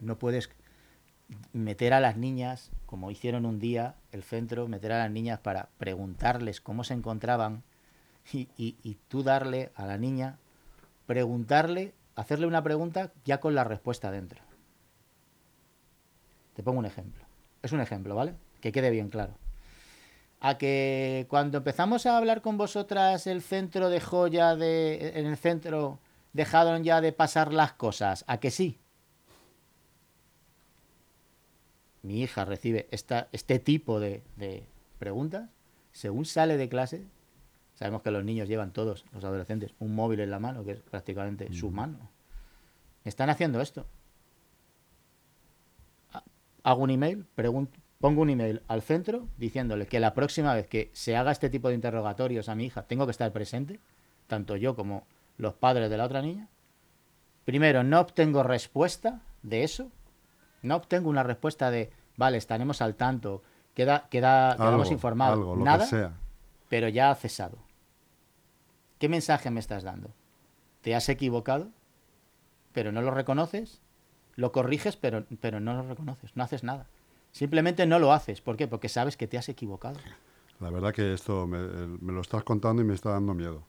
no 0.00 0.18
puedes 0.18 0.50
meter 1.52 1.94
a 1.94 2.00
las 2.00 2.16
niñas, 2.16 2.70
como 2.86 3.10
hicieron 3.10 3.46
un 3.46 3.58
día 3.58 3.96
el 4.12 4.22
centro, 4.22 4.68
meter 4.68 4.92
a 4.92 4.98
las 4.98 5.10
niñas 5.10 5.40
para 5.40 5.68
preguntarles 5.78 6.60
cómo 6.60 6.84
se 6.84 6.94
encontraban 6.94 7.62
y, 8.32 8.48
y 8.56 8.98
tú 9.08 9.22
darle 9.22 9.72
a 9.74 9.86
la 9.86 9.98
niña, 9.98 10.38
preguntarle, 11.06 11.94
hacerle 12.14 12.46
una 12.46 12.62
pregunta 12.62 13.12
ya 13.24 13.40
con 13.40 13.54
la 13.54 13.64
respuesta 13.64 14.10
dentro. 14.10 14.40
Te 16.54 16.62
pongo 16.62 16.78
un 16.78 16.86
ejemplo. 16.86 17.24
Es 17.62 17.72
un 17.72 17.80
ejemplo, 17.80 18.14
¿vale? 18.14 18.34
Que 18.60 18.72
quede 18.72 18.90
bien 18.90 19.08
claro 19.08 19.34
a 20.42 20.58
que 20.58 21.26
cuando 21.30 21.58
empezamos 21.58 22.04
a 22.04 22.18
hablar 22.18 22.42
con 22.42 22.58
vosotras 22.58 23.28
el 23.28 23.42
centro 23.42 23.88
dejó 23.88 24.26
ya 24.26 24.56
de 24.56 25.12
en 25.14 25.26
el 25.26 25.36
centro 25.36 26.00
dejaron 26.32 26.82
ya 26.82 27.00
de 27.00 27.12
pasar 27.12 27.52
las 27.52 27.74
cosas 27.74 28.24
a 28.26 28.38
que 28.38 28.50
sí 28.50 28.80
mi 32.02 32.22
hija 32.22 32.44
recibe 32.44 32.88
esta, 32.90 33.28
este 33.32 33.58
tipo 33.58 34.00
de, 34.00 34.22
preguntas 34.98 35.50
según 35.92 36.24
sale 36.24 36.56
de 36.56 36.68
clase 36.68 37.04
sabemos 37.74 38.02
que 38.02 38.10
los 38.10 38.24
niños 38.24 38.48
llevan 38.48 38.72
todos 38.72 39.04
los 39.12 39.24
adolescentes 39.24 39.74
un 39.78 39.94
móvil 39.94 40.20
en 40.20 40.30
la 40.30 40.38
mano 40.38 40.64
que 40.64 40.72
es 40.72 40.80
prácticamente 40.80 41.52
su 41.52 41.70
mano. 41.70 42.10
Están 43.04 43.30
haciendo 43.30 43.60
esto 43.60 43.86
hago 46.62 46.82
un 46.82 46.90
email 46.90 47.24
pregunto 47.34 47.82
pongo 48.02 48.22
un 48.22 48.30
email 48.30 48.62
al 48.66 48.82
centro 48.82 49.28
diciéndole 49.38 49.86
que 49.86 50.00
la 50.00 50.12
próxima 50.12 50.52
vez 50.54 50.66
que 50.66 50.90
se 50.92 51.16
haga 51.16 51.30
este 51.30 51.48
tipo 51.48 51.68
de 51.68 51.76
interrogatorios 51.76 52.48
a 52.48 52.56
mi 52.56 52.64
hija 52.64 52.82
tengo 52.82 53.06
que 53.06 53.12
estar 53.12 53.32
presente, 53.32 53.78
tanto 54.26 54.56
yo 54.56 54.74
como 54.74 55.06
los 55.38 55.54
padres 55.54 55.88
de 55.88 55.96
la 55.96 56.04
otra 56.04 56.20
niña. 56.20 56.48
Primero, 57.44 57.84
no 57.84 58.00
obtengo 58.00 58.42
respuesta 58.42 59.22
de 59.44 59.62
eso, 59.62 59.92
no 60.62 60.76
obtengo 60.76 61.10
una 61.10 61.22
respuesta 61.22 61.70
de, 61.70 61.90
vale, 62.16 62.38
estaremos 62.38 62.80
al 62.82 62.94
tanto, 62.94 63.42
queda, 63.74 64.08
queda, 64.08 64.56
quedamos 64.56 64.90
informados, 64.90 65.58
nada, 65.58 65.86
sea. 65.86 66.12
pero 66.68 66.88
ya 66.88 67.10
ha 67.10 67.14
cesado. 67.14 67.58
¿Qué 68.98 69.08
mensaje 69.08 69.50
me 69.50 69.60
estás 69.60 69.82
dando? 69.82 70.10
¿Te 70.80 70.94
has 70.94 71.08
equivocado? 71.08 71.68
¿Pero 72.72 72.92
no 72.92 73.02
lo 73.02 73.10
reconoces? 73.10 73.80
Lo 74.36 74.52
corriges, 74.52 74.96
pero, 74.96 75.26
pero 75.40 75.60
no 75.60 75.74
lo 75.74 75.82
reconoces, 75.82 76.36
no 76.36 76.44
haces 76.44 76.62
nada. 76.64 76.86
Simplemente 77.32 77.86
no 77.86 77.98
lo 77.98 78.12
haces. 78.12 78.40
¿Por 78.40 78.56
qué? 78.56 78.68
Porque 78.68 78.88
sabes 78.88 79.16
que 79.16 79.26
te 79.26 79.38
has 79.38 79.48
equivocado. 79.48 79.98
La 80.60 80.70
verdad 80.70 80.92
que 80.92 81.12
esto 81.12 81.46
me, 81.46 82.12
lo 82.12 82.20
estás 82.20 82.44
contando 82.44 82.82
y 82.82 82.84
me 82.84 82.94
está 82.94 83.10
dando 83.10 83.34
miedo. 83.34 83.64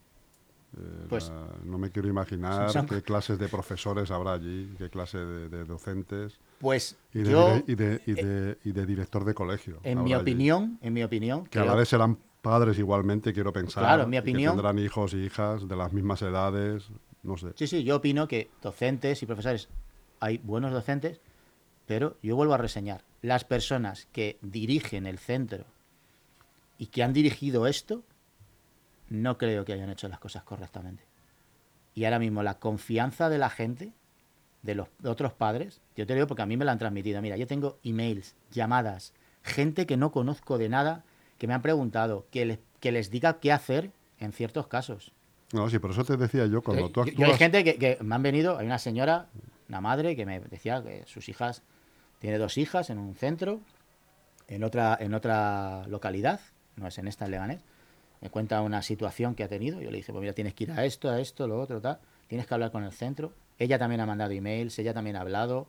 Eh, 0.76 1.06
pues, 1.08 1.32
no 1.64 1.78
me 1.78 1.92
quiero 1.92 2.08
imaginar 2.08 2.72
qué 2.90 3.02
clases 3.02 3.38
de 3.38 3.48
profesores 3.48 4.10
habrá 4.12 4.34
allí, 4.34 4.74
qué 4.78 4.90
clase 4.90 5.20
de, 5.20 5.66
docentes. 5.66 6.40
Pues 6.60 6.98
y 7.14 7.20
de, 7.20 7.64
y, 7.68 7.76
de, 7.76 8.02
eh, 8.06 8.58
y, 8.64 8.72
de, 8.72 8.86
director 8.86 9.24
de 9.26 9.34
colegio. 9.34 9.80
En 9.84 10.04
mi 10.04 10.16
opinión, 10.16 10.80
en 10.82 10.94
mi 10.94 11.04
opinión. 11.04 11.46
Que 11.46 11.60
a 11.60 11.66
la 11.66 11.76
vez 11.76 11.90
serán 11.90 12.18
padres 12.42 12.80
igualmente, 12.80 13.34
quiero 13.34 13.54
pensar. 13.54 13.84
Claro, 13.84 14.04
en 14.04 14.10
mi 14.10 14.18
opinión. 14.18 14.54
Que 14.54 14.62
tendrán 14.62 14.80
hijos 14.80 15.14
y 15.14 15.18
hijas 15.18 15.68
de 15.68 15.76
las 15.76 15.94
mismas 15.94 16.22
edades, 16.22 16.90
no 17.22 17.38
sé. 17.38 17.48
Sí, 17.56 17.68
sí, 17.68 17.84
yo 17.84 17.98
opino 17.98 18.28
que 18.28 18.50
docentes 18.62 19.22
y 19.22 19.26
profesores, 19.26 19.70
hay 20.20 20.40
buenos 20.40 20.72
docentes, 20.72 21.22
pero 21.86 22.18
yo 22.24 22.36
vuelvo 22.36 22.54
a 22.54 22.58
reseñar 22.58 23.04
las 23.22 23.44
personas 23.44 24.08
que 24.12 24.38
dirigen 24.42 25.06
el 25.06 25.20
centro 25.20 25.66
y 26.78 26.88
que 26.88 27.04
han 27.04 27.14
dirigido 27.14 27.68
esto, 27.68 28.04
no 29.14 29.38
creo 29.38 29.64
que 29.64 29.74
hayan 29.74 29.90
hecho 29.90 30.08
las 30.10 30.20
cosas 30.20 30.44
correctamente. 30.44 31.04
Y 31.94 32.06
ahora 32.06 32.20
mismo 32.20 32.42
la 32.42 32.60
confianza 32.60 33.30
de 33.30 33.38
la 33.38 33.50
gente, 33.50 33.94
de 34.64 34.76
los 34.76 34.88
otros 35.06 35.34
padres, 35.34 35.82
yo 35.96 36.08
te 36.08 36.16
digo 36.16 36.26
porque 36.26 36.42
a 36.42 36.46
mí 36.48 36.58
me 36.58 36.66
la 36.66 36.72
han 36.72 36.80
transmitido. 36.80 37.22
Mira, 37.22 37.38
yo 37.38 37.46
tengo 37.46 37.78
emails, 37.84 38.36
llamadas, 38.52 39.14
gente 39.44 39.86
que 39.86 39.98
no 39.98 40.12
conozco 40.12 40.58
de 40.58 40.68
nada, 40.68 41.04
que 41.38 41.48
me 41.48 41.54
han 41.54 41.62
preguntado 41.62 42.26
que, 42.32 42.46
les, 42.46 42.60
que 42.80 42.92
les 42.92 43.12
diga 43.12 43.40
qué 43.40 43.52
hacer 43.52 43.92
en 44.20 44.34
ciertos 44.34 44.68
casos. 44.68 45.14
No, 45.52 45.70
sí, 45.70 45.78
por 45.78 45.92
eso 45.92 46.04
te 46.04 46.18
decía 46.18 46.48
yo, 46.48 46.64
cuando 46.64 46.90
tú 46.90 47.02
actúas... 47.02 47.30
hay 47.30 47.38
gente 47.38 47.64
que, 47.64 47.76
que 47.76 47.98
me 48.02 48.16
han 48.16 48.24
venido, 48.24 48.58
hay 48.58 48.66
una 48.66 48.80
señora, 48.80 49.28
una 49.70 49.80
madre, 49.80 50.16
que 50.16 50.26
me 50.26 50.40
decía 50.40 50.82
que 50.82 51.04
sus 51.06 51.30
hijas 51.30 51.62
tiene 52.18 52.40
dos 52.40 52.58
hijas 52.58 52.90
en 52.90 52.98
un 52.98 53.14
centro, 53.14 53.60
en 54.48 54.64
otra, 54.64 54.98
en 55.00 55.14
otra 55.14 55.86
localidad, 55.88 56.40
no 56.78 56.88
es 56.88 56.98
en 56.98 57.08
esta, 57.08 57.26
en 57.26 57.32
Leganés. 57.32 57.62
Me 58.24 58.30
cuenta 58.30 58.62
una 58.62 58.82
situación 58.82 59.36
que 59.36 59.44
ha 59.44 59.50
tenido. 59.50 59.82
Yo 59.82 59.92
le 59.92 59.98
dije, 59.98 60.14
pues 60.14 60.22
mira, 60.22 60.34
tienes 60.34 60.54
que 60.54 60.64
ir 60.64 60.72
a 60.72 60.86
esto, 60.86 61.10
a 61.10 61.20
esto, 61.20 61.46
lo 61.46 61.60
otro, 61.60 61.82
tal. 61.82 62.00
Tienes 62.28 62.48
que 62.48 62.54
hablar 62.54 62.72
con 62.72 62.84
el 62.84 62.94
centro. 62.94 63.34
Ella 63.60 63.78
también 63.78 64.00
ha 64.00 64.06
mandado 64.06 64.32
emails, 64.32 64.80
ella 64.80 64.94
también 64.94 65.18
ha 65.18 65.22
hablado. 65.22 65.68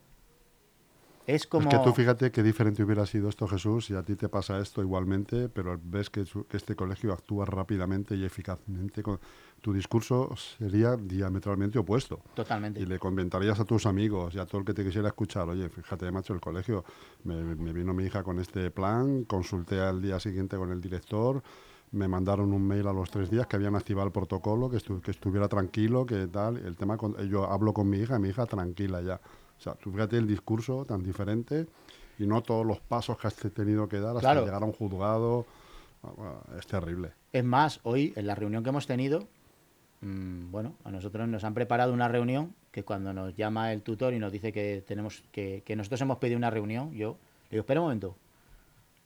Es 1.26 1.46
como... 1.46 1.68
Es 1.68 1.76
que 1.76 1.82
tú 1.82 1.92
fíjate 1.92 2.30
qué 2.30 2.44
diferente 2.44 2.84
hubiera 2.84 3.06
sido 3.06 3.28
esto, 3.28 3.48
Jesús, 3.48 3.86
si 3.86 3.94
a 3.94 4.02
ti 4.02 4.14
te 4.14 4.28
pasa 4.28 4.60
esto 4.60 4.82
igualmente, 4.82 5.48
pero 5.48 5.80
ves 5.82 6.10
que, 6.10 6.24
que 6.48 6.56
este 6.56 6.76
colegio 6.76 7.12
actúa 7.12 7.44
rápidamente 7.44 8.14
y 8.14 8.24
eficazmente 8.24 9.02
con, 9.02 9.18
tu 9.64 9.72
discurso 9.72 10.36
sería 10.36 10.94
diametralmente 10.94 11.78
opuesto. 11.78 12.20
Totalmente. 12.34 12.78
Y 12.80 12.84
le 12.84 12.98
comentarías 12.98 13.58
a 13.58 13.64
tus 13.64 13.86
amigos 13.86 14.34
y 14.34 14.38
a 14.38 14.44
todo 14.44 14.58
el 14.58 14.66
que 14.66 14.74
te 14.74 14.84
quisiera 14.84 15.08
escuchar, 15.08 15.48
oye, 15.48 15.70
fíjate, 15.70 16.12
macho, 16.12 16.34
el 16.34 16.40
colegio, 16.40 16.84
me, 17.24 17.72
vino 17.72 17.94
mi 17.94 18.04
hija 18.04 18.22
con 18.22 18.38
este 18.38 18.70
plan, 18.70 19.24
consulté 19.24 19.80
al 19.80 20.02
día 20.02 20.20
siguiente 20.20 20.58
con 20.58 20.70
el 20.70 20.82
director, 20.82 21.42
me 21.94 22.08
mandaron 22.08 22.52
un 22.52 22.66
mail 22.66 22.86
a 22.86 22.92
los 22.92 23.10
tres 23.10 23.30
días 23.30 23.46
que 23.46 23.56
habían 23.56 23.76
activado 23.76 24.06
el 24.06 24.12
protocolo, 24.12 24.68
que, 24.68 24.78
que 25.00 25.10
estuviera 25.10 25.48
tranquilo, 25.48 26.04
que 26.04 26.26
tal, 26.26 26.58
el 26.58 26.76
tema, 26.76 26.96
con, 26.96 27.16
yo 27.28 27.50
hablo 27.50 27.72
con 27.72 27.88
mi 27.88 27.98
hija, 27.98 28.18
mi 28.18 28.28
hija 28.28 28.46
tranquila 28.46 29.00
ya. 29.00 29.20
O 29.58 29.60
sea, 29.60 29.74
tú 29.74 29.90
fíjate 29.92 30.16
el 30.16 30.26
discurso 30.26 30.84
tan 30.84 31.02
diferente 31.02 31.66
y 32.18 32.26
no 32.26 32.42
todos 32.42 32.66
los 32.66 32.80
pasos 32.80 33.18
que 33.18 33.26
has 33.26 33.34
tenido 33.34 33.88
que 33.88 34.00
dar 34.00 34.16
hasta 34.16 34.34
llegar 34.34 34.62
a 34.62 34.66
un 34.66 34.72
juzgado. 34.72 35.46
Ah, 36.02 36.42
es 36.58 36.66
terrible. 36.66 37.12
Es 37.32 37.44
más, 37.44 37.80
hoy 37.84 38.12
en 38.16 38.26
la 38.26 38.34
reunión 38.34 38.62
que 38.62 38.68
hemos 38.68 38.86
tenido, 38.86 39.26
Mm, 40.04 40.50
bueno, 40.50 40.74
a 40.84 40.90
nosotros 40.90 41.26
nos 41.28 41.44
han 41.44 41.54
preparado 41.54 41.92
una 41.92 42.08
reunión 42.08 42.54
que 42.70 42.84
cuando 42.84 43.14
nos 43.14 43.34
llama 43.36 43.72
el 43.72 43.80
tutor 43.80 44.12
y 44.12 44.18
nos 44.18 44.32
dice 44.32 44.52
que 44.52 44.84
tenemos 44.86 45.24
que, 45.32 45.62
nosotros 45.76 46.00
hemos 46.02 46.18
pedido 46.18 46.36
una 46.36 46.50
reunión, 46.50 46.92
yo 46.92 47.16
le 47.44 47.56
digo, 47.56 47.60
espera 47.62 47.80
un 47.80 47.86
momento. 47.86 48.14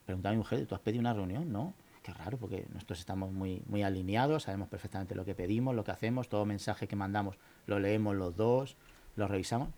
Pregunta 0.06 0.30
a 0.30 0.32
mi 0.32 0.38
mujer, 0.38 0.66
¿tú 0.66 0.74
has 0.74 0.80
pedido 0.80 1.00
una 1.00 1.14
reunión? 1.14 1.52
No. 1.52 1.72
Qué 2.08 2.14
raro, 2.14 2.38
porque 2.38 2.64
nosotros 2.72 3.00
estamos 3.00 3.32
muy, 3.32 3.62
muy 3.66 3.82
alineados, 3.82 4.44
sabemos 4.44 4.68
perfectamente 4.68 5.14
lo 5.14 5.26
que 5.26 5.34
pedimos, 5.34 5.74
lo 5.74 5.84
que 5.84 5.90
hacemos, 5.90 6.30
todo 6.30 6.46
mensaje 6.46 6.88
que 6.88 6.96
mandamos 6.96 7.36
lo 7.66 7.78
leemos 7.78 8.16
los 8.16 8.34
dos, 8.34 8.76
lo 9.14 9.28
revisamos. 9.28 9.68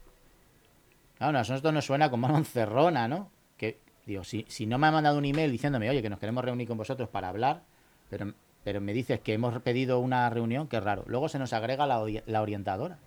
Claro, 1.19 1.37
a 1.37 1.41
nosotros 1.41 1.75
nos 1.75 1.85
suena 1.85 2.09
como 2.09 2.27
una 2.29 2.39
encerrona, 2.39 3.09
¿no? 3.09 3.33
Que, 3.57 3.81
digo, 4.07 4.23
si, 4.23 4.47
si 4.49 4.65
no 4.65 4.79
me 4.79 4.87
ha 4.87 4.93
mandado 4.93 5.19
un 5.19 5.25
email 5.25 5.51
diciéndome, 5.51 5.91
oye, 5.91 6.03
que 6.03 6.09
nos 6.09 6.21
queremos 6.21 6.45
reunir 6.45 6.69
con 6.69 6.79
vosotros 6.79 7.09
para 7.09 7.31
hablar, 7.31 7.65
pero 8.09 8.33
pero 8.63 8.81
me 8.81 8.93
dices 8.93 9.19
que 9.19 9.33
hemos 9.33 9.61
pedido 9.63 9.99
una 9.99 10.29
reunión, 10.31 10.69
qué 10.69 10.79
raro. 10.79 11.03
Luego 11.09 11.29
se 11.29 11.39
nos 11.41 11.53
agrega 11.53 11.87
la, 11.87 12.05
la, 12.27 12.43
orientadora. 12.43 12.99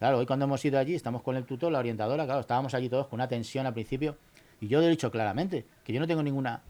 Claro, 0.00 0.18
hoy 0.18 0.26
cuando 0.26 0.46
hemos 0.46 0.64
ido 0.64 0.78
allí, 0.78 0.96
estamos 0.96 1.22
con 1.22 1.36
el 1.36 1.44
tutor, 1.44 1.70
la 1.70 1.78
orientadora, 1.78 2.24
claro, 2.24 2.40
estábamos 2.40 2.74
allí 2.74 2.88
todos 2.88 3.06
con 3.06 3.18
una 3.18 3.28
tensión 3.28 3.66
al 3.66 3.74
principio. 3.74 4.16
Y 4.60 4.66
yo 4.66 4.82
he 4.82 4.88
dicho 4.88 5.12
claramente 5.12 5.66
que 5.84 5.92
yo 5.92 6.00
no 6.00 6.08
tengo 6.08 6.22
ninguna, 6.22 6.62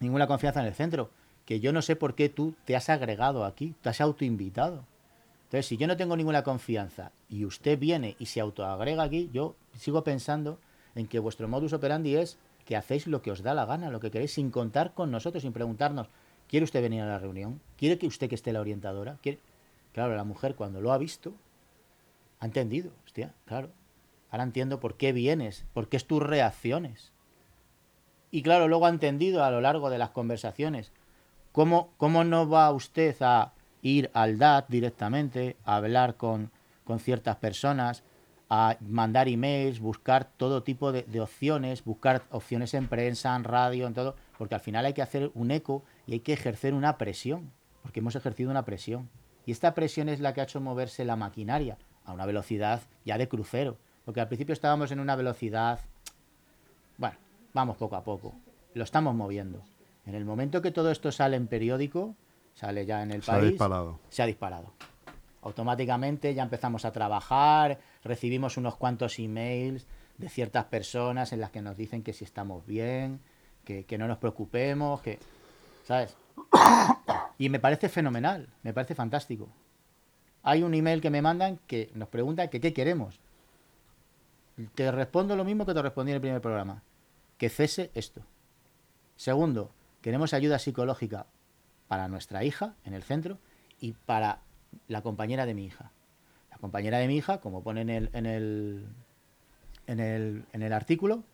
ninguna 0.00 0.26
confianza 0.26 0.60
en 0.60 0.66
el 0.66 0.74
centro, 0.74 1.10
que 1.46 1.60
yo 1.60 1.72
no 1.72 1.80
sé 1.80 1.96
por 1.96 2.14
qué 2.14 2.28
tú 2.28 2.54
te 2.66 2.76
has 2.76 2.90
agregado 2.90 3.44
aquí, 3.44 3.74
te 3.80 3.88
has 3.88 4.02
autoinvitado. 4.02 4.84
Entonces, 5.44 5.66
si 5.66 5.76
yo 5.78 5.86
no 5.86 5.96
tengo 5.96 6.16
ninguna 6.16 6.42
confianza 6.42 7.12
y 7.30 7.44
usted 7.44 7.78
viene 7.78 8.16
y 8.18 8.26
se 8.26 8.40
autoagrega 8.40 9.04
aquí, 9.04 9.30
yo 9.32 9.56
sigo 9.78 10.04
pensando 10.04 10.58
en 10.94 11.06
que 11.06 11.20
vuestro 11.20 11.48
modus 11.48 11.72
operandi 11.72 12.16
es 12.16 12.36
que 12.66 12.76
hacéis 12.76 13.06
lo 13.06 13.22
que 13.22 13.30
os 13.30 13.42
da 13.42 13.54
la 13.54 13.64
gana, 13.64 13.90
lo 13.90 14.00
que 14.00 14.10
queréis, 14.10 14.34
sin 14.34 14.50
contar 14.50 14.92
con 14.92 15.10
nosotros, 15.10 15.42
sin 15.42 15.52
preguntarnos, 15.52 16.08
¿Quiere 16.48 16.64
usted 16.64 16.82
venir 16.82 17.02
a 17.02 17.06
la 17.06 17.18
reunión? 17.18 17.60
¿Quiere 17.76 17.98
que 17.98 18.06
usted 18.06 18.28
que 18.28 18.36
esté 18.36 18.52
la 18.52 18.60
orientadora? 18.60 19.18
Claro, 19.92 20.14
la 20.14 20.24
mujer 20.24 20.54
cuando 20.54 20.80
lo 20.80 20.92
ha 20.92 20.98
visto, 20.98 21.34
ha 22.38 22.46
entendido, 22.46 22.92
hostia, 23.04 23.34
claro. 23.46 23.70
Ahora 24.30 24.44
entiendo 24.44 24.78
por 24.78 24.96
qué 24.96 25.12
vienes, 25.12 25.64
por 25.72 25.88
qué 25.88 25.96
es 25.96 26.06
tus 26.06 26.22
reacciones. 26.22 27.12
Y 28.30 28.42
claro, 28.42 28.68
luego 28.68 28.86
ha 28.86 28.90
entendido 28.90 29.42
a 29.42 29.50
lo 29.50 29.60
largo 29.60 29.90
de 29.90 29.98
las 29.98 30.10
conversaciones 30.10 30.92
cómo, 31.56 31.94
cómo 31.96 32.22
no 32.22 32.46
va 32.46 32.70
usted 32.70 33.16
a 33.20 33.54
ir 33.80 34.10
al 34.12 34.36
DAT 34.36 34.68
directamente, 34.68 35.56
a 35.64 35.76
hablar 35.76 36.16
con, 36.16 36.50
con 36.84 37.00
ciertas 37.00 37.36
personas, 37.36 38.02
a 38.50 38.76
mandar 38.80 39.26
emails, 39.26 39.80
buscar 39.80 40.28
todo 40.36 40.62
tipo 40.62 40.92
de, 40.92 41.04
de, 41.04 41.22
opciones, 41.22 41.82
buscar 41.82 42.24
opciones 42.30 42.74
en 42.74 42.88
prensa, 42.88 43.34
en 43.34 43.44
radio, 43.44 43.86
en 43.86 43.94
todo, 43.94 44.16
porque 44.36 44.54
al 44.54 44.60
final 44.60 44.84
hay 44.84 44.92
que 44.92 45.00
hacer 45.00 45.30
un 45.32 45.50
eco 45.50 45.82
y 46.06 46.12
hay 46.12 46.20
que 46.20 46.34
ejercer 46.34 46.74
una 46.74 46.98
presión, 46.98 47.50
porque 47.80 48.00
hemos 48.00 48.16
ejercido 48.16 48.50
una 48.50 48.66
presión. 48.66 49.08
Y 49.46 49.52
esta 49.52 49.72
presión 49.72 50.10
es 50.10 50.20
la 50.20 50.34
que 50.34 50.42
ha 50.42 50.44
hecho 50.44 50.60
moverse 50.60 51.06
la 51.06 51.16
maquinaria 51.16 51.78
a 52.04 52.12
una 52.12 52.26
velocidad 52.26 52.82
ya 53.06 53.16
de 53.16 53.28
crucero, 53.28 53.78
porque 54.04 54.20
al 54.20 54.28
principio 54.28 54.52
estábamos 54.52 54.92
en 54.92 55.00
una 55.00 55.16
velocidad, 55.16 55.80
bueno, 56.98 57.16
vamos 57.54 57.78
poco 57.78 57.96
a 57.96 58.04
poco, 58.04 58.34
lo 58.74 58.84
estamos 58.84 59.14
moviendo. 59.14 59.64
En 60.06 60.14
el 60.14 60.24
momento 60.24 60.62
que 60.62 60.70
todo 60.70 60.90
esto 60.90 61.10
sale 61.12 61.36
en 61.36 61.48
periódico, 61.48 62.14
sale 62.54 62.86
ya 62.86 63.02
en 63.02 63.10
el 63.10 63.22
Se 63.22 63.32
país, 63.32 63.42
ha 63.42 63.46
disparado. 63.48 64.00
se 64.08 64.22
ha 64.22 64.26
disparado. 64.26 64.72
Automáticamente 65.42 66.34
ya 66.34 66.42
empezamos 66.42 66.84
a 66.84 66.92
trabajar, 66.92 67.78
recibimos 68.02 68.56
unos 68.56 68.76
cuantos 68.76 69.18
emails 69.18 69.86
de 70.18 70.28
ciertas 70.28 70.64
personas 70.64 71.32
en 71.32 71.40
las 71.40 71.50
que 71.50 71.60
nos 71.62 71.76
dicen 71.76 72.02
que 72.02 72.12
si 72.12 72.24
estamos 72.24 72.64
bien, 72.66 73.20
que, 73.64 73.84
que 73.84 73.98
no 73.98 74.08
nos 74.08 74.18
preocupemos, 74.18 75.00
que, 75.02 75.18
¿sabes? 75.84 76.16
Y 77.38 77.50
me 77.50 77.60
parece 77.60 77.90
fenomenal, 77.90 78.48
me 78.62 78.72
parece 78.72 78.94
fantástico. 78.94 79.48
Hay 80.42 80.62
un 80.62 80.72
email 80.72 81.02
que 81.02 81.10
me 81.10 81.20
mandan 81.20 81.58
que 81.66 81.90
nos 81.94 82.08
pregunta 82.08 82.48
que 82.48 82.60
qué 82.60 82.72
queremos. 82.72 83.20
Te 84.74 84.90
respondo 84.90 85.36
lo 85.36 85.44
mismo 85.44 85.66
que 85.66 85.74
te 85.74 85.82
respondí 85.82 86.12
en 86.12 86.16
el 86.16 86.20
primer 86.22 86.40
programa. 86.40 86.82
Que 87.36 87.50
cese 87.50 87.90
esto. 87.94 88.22
Segundo, 89.16 89.70
queremos 90.06 90.34
ayuda 90.34 90.60
psicológica 90.60 91.26
para 91.88 92.06
nuestra 92.06 92.44
hija 92.44 92.76
en 92.84 92.94
el 92.94 93.02
centro 93.02 93.40
y 93.80 93.94
para 93.94 94.38
la 94.86 95.02
compañera 95.02 95.46
de 95.46 95.54
mi 95.54 95.66
hija. 95.66 95.90
La 96.48 96.58
compañera 96.58 96.98
de 96.98 97.08
mi 97.08 97.16
hija, 97.16 97.40
como 97.40 97.64
pone 97.64 97.80
en 97.80 97.90
el, 97.90 98.10
en 98.12 98.24
el, 98.24 98.86
en 99.88 99.98
el, 99.98 100.44
en 100.52 100.62
el 100.62 100.72
artículo, 100.72 101.24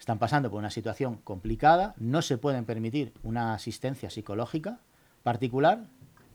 están 0.00 0.18
pasando 0.18 0.50
por 0.50 0.58
una 0.58 0.70
situación 0.72 1.18
complicada, 1.18 1.94
no 1.96 2.20
se 2.20 2.38
pueden 2.38 2.64
permitir 2.64 3.12
una 3.22 3.54
asistencia 3.54 4.10
psicológica 4.10 4.80
particular, 5.22 5.84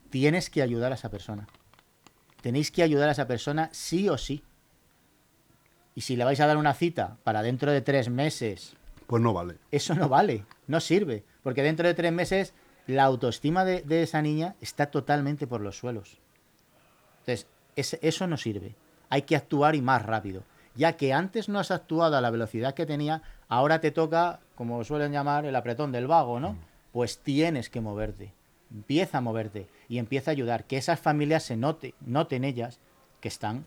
tienes 0.08 0.48
que 0.48 0.62
ayudar 0.62 0.90
a 0.90 0.94
esa 0.94 1.10
persona. 1.10 1.46
Tenéis 2.40 2.70
que 2.70 2.82
ayudar 2.82 3.10
a 3.10 3.12
esa 3.12 3.26
persona 3.26 3.68
sí 3.72 4.08
o 4.08 4.16
sí. 4.16 4.42
Y 5.94 6.00
si 6.00 6.16
le 6.16 6.24
vais 6.24 6.40
a 6.40 6.46
dar 6.46 6.56
una 6.56 6.72
cita 6.72 7.18
para 7.24 7.42
dentro 7.42 7.72
de 7.72 7.82
tres 7.82 8.08
meses, 8.08 8.74
Pues 9.06 9.22
no 9.22 9.34
vale. 9.34 9.58
eso 9.70 9.94
no 9.94 10.08
vale, 10.08 10.46
no 10.66 10.80
sirve. 10.80 11.26
Porque 11.44 11.62
dentro 11.62 11.86
de 11.86 11.94
tres 11.94 12.12
meses 12.12 12.54
la 12.88 13.04
autoestima 13.04 13.64
de, 13.64 13.82
de 13.82 14.02
esa 14.02 14.20
niña 14.20 14.56
está 14.60 14.86
totalmente 14.86 15.46
por 15.46 15.60
los 15.60 15.78
suelos. 15.78 16.18
Entonces, 17.20 17.46
eso 17.76 18.26
no 18.26 18.36
sirve. 18.36 18.74
Hay 19.08 19.22
que 19.22 19.36
actuar 19.36 19.76
y 19.76 19.82
más 19.82 20.04
rápido. 20.04 20.42
Ya 20.74 20.96
que 20.96 21.12
antes 21.12 21.48
no 21.48 21.60
has 21.60 21.70
actuado 21.70 22.16
a 22.16 22.20
la 22.20 22.30
velocidad 22.30 22.74
que 22.74 22.86
tenía, 22.86 23.22
ahora 23.48 23.80
te 23.80 23.92
toca, 23.92 24.40
como 24.56 24.82
suelen 24.82 25.12
llamar, 25.12 25.46
el 25.46 25.54
apretón 25.54 25.92
del 25.92 26.08
vago, 26.08 26.40
¿no? 26.40 26.56
Pues 26.92 27.18
tienes 27.18 27.70
que 27.70 27.80
moverte. 27.80 28.32
Empieza 28.72 29.18
a 29.18 29.20
moverte 29.20 29.68
y 29.88 29.98
empieza 29.98 30.30
a 30.30 30.32
ayudar. 30.32 30.64
Que 30.64 30.76
esas 30.76 30.98
familias 30.98 31.44
se 31.44 31.56
note, 31.56 31.94
noten 32.00 32.44
ellas 32.44 32.80
que 33.20 33.28
están 33.28 33.66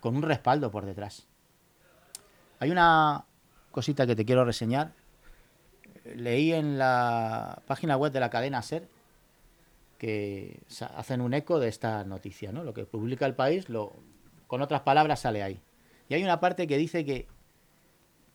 con 0.00 0.16
un 0.16 0.22
respaldo 0.22 0.70
por 0.70 0.86
detrás. 0.86 1.26
Hay 2.58 2.70
una 2.70 3.24
cosita 3.70 4.06
que 4.06 4.16
te 4.16 4.24
quiero 4.24 4.44
reseñar. 4.44 4.92
Leí 6.04 6.52
en 6.52 6.78
la 6.78 7.62
página 7.66 7.96
web 7.96 8.12
de 8.12 8.20
la 8.20 8.30
cadena 8.30 8.62
SER 8.62 8.88
que 9.98 10.60
hacen 10.94 11.20
un 11.20 11.34
eco 11.34 11.60
de 11.60 11.68
esta 11.68 12.04
noticia, 12.04 12.52
¿no? 12.52 12.62
Lo 12.62 12.74
que 12.74 12.84
publica 12.84 13.26
el 13.26 13.34
país, 13.34 13.68
lo, 13.68 13.92
con 14.46 14.60
otras 14.60 14.82
palabras, 14.82 15.20
sale 15.20 15.42
ahí. 15.42 15.60
Y 16.08 16.14
hay 16.14 16.22
una 16.22 16.40
parte 16.40 16.66
que 16.66 16.76
dice 16.76 17.04
que, 17.04 17.26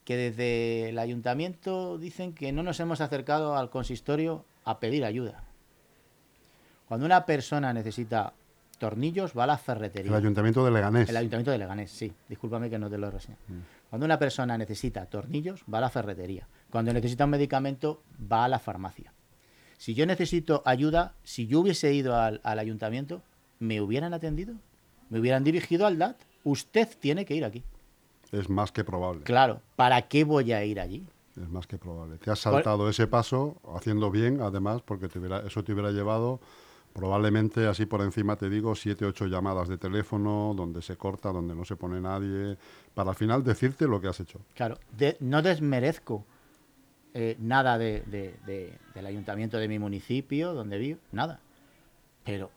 que 0.04 0.16
desde 0.16 0.88
el 0.88 0.98
ayuntamiento 0.98 1.98
dicen 1.98 2.34
que 2.34 2.52
no 2.52 2.62
nos 2.62 2.80
hemos 2.80 3.00
acercado 3.00 3.56
al 3.56 3.70
consistorio 3.70 4.44
a 4.64 4.80
pedir 4.80 5.04
ayuda. 5.04 5.44
Cuando 6.88 7.06
una 7.06 7.24
persona 7.24 7.72
necesita 7.72 8.32
tornillos, 8.80 9.32
va 9.38 9.44
a 9.44 9.46
la 9.46 9.58
ferretería. 9.58 10.10
El 10.10 10.16
ayuntamiento 10.16 10.64
de 10.64 10.72
Leganés. 10.72 11.08
El 11.08 11.16
ayuntamiento 11.16 11.52
de 11.52 11.58
Leganés, 11.58 11.92
sí. 11.92 12.12
Discúlpame 12.28 12.68
que 12.68 12.78
no 12.80 12.90
te 12.90 12.98
lo 12.98 13.06
he 13.06 13.10
reseñado. 13.12 13.40
Cuando 13.88 14.06
una 14.06 14.18
persona 14.18 14.58
necesita 14.58 15.06
tornillos, 15.06 15.62
va 15.72 15.78
a 15.78 15.82
la 15.82 15.90
ferretería. 15.90 16.48
Cuando 16.70 16.92
necesita 16.92 17.24
un 17.26 17.30
medicamento, 17.30 18.02
va 18.32 18.44
a 18.46 18.48
la 18.48 18.58
farmacia. 18.58 19.12
Si 19.78 19.94
yo 19.94 20.04
necesito 20.06 20.62
ayuda, 20.64 21.14
si 21.22 21.46
yo 21.46 21.60
hubiese 21.60 21.92
ido 21.94 22.16
al, 22.16 22.40
al 22.42 22.58
ayuntamiento, 22.58 23.22
¿me 23.60 23.80
hubieran 23.80 24.12
atendido? 24.14 24.54
¿Me 25.10 25.20
hubieran 25.20 25.44
dirigido 25.44 25.86
al 25.86 25.98
DAT? 25.98 26.16
Usted 26.44 26.88
tiene 26.98 27.24
que 27.24 27.34
ir 27.36 27.44
aquí. 27.44 27.62
Es 28.32 28.48
más 28.48 28.72
que 28.72 28.82
probable. 28.84 29.22
Claro, 29.24 29.60
¿para 29.76 30.02
qué 30.02 30.24
voy 30.24 30.52
a 30.52 30.64
ir 30.64 30.80
allí? 30.80 31.04
Es 31.40 31.48
más 31.48 31.66
que 31.66 31.78
probable. 31.78 32.18
Te 32.18 32.30
has 32.30 32.38
saltado 32.40 32.88
ese 32.88 33.06
paso 33.06 33.56
haciendo 33.74 34.10
bien, 34.10 34.40
además, 34.40 34.82
porque 34.82 35.08
te 35.08 35.18
hubiera- 35.18 35.40
eso 35.46 35.62
te 35.64 35.72
hubiera 35.72 35.90
llevado 35.90 36.40
probablemente, 36.92 37.66
así 37.66 37.86
por 37.86 38.00
encima 38.02 38.36
te 38.36 38.48
digo, 38.50 38.74
siete, 38.74 39.04
ocho 39.04 39.26
llamadas 39.26 39.68
de 39.68 39.78
teléfono, 39.78 40.52
donde 40.56 40.82
se 40.82 40.96
corta, 40.96 41.30
donde 41.30 41.54
no 41.54 41.64
se 41.64 41.76
pone 41.76 42.00
nadie, 42.00 42.56
para 42.94 43.10
al 43.10 43.16
final 43.16 43.42
decirte 43.44 43.86
lo 43.86 44.00
que 44.00 44.08
has 44.08 44.20
hecho. 44.20 44.40
Claro, 44.54 44.78
de- 44.96 45.16
no 45.20 45.42
desmerezco 45.42 46.24
eh, 47.12 47.36
nada 47.40 47.76
de- 47.76 48.02
de- 48.02 48.36
de- 48.46 48.78
del 48.94 49.04
ayuntamiento 49.06 49.56
de 49.58 49.66
mi 49.66 49.80
municipio, 49.80 50.54
donde 50.54 50.78
vivo, 50.78 51.00
nada. 51.10 51.40
Pero 52.24 52.50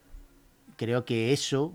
creo 0.78 1.06
que 1.06 1.34
eso 1.34 1.74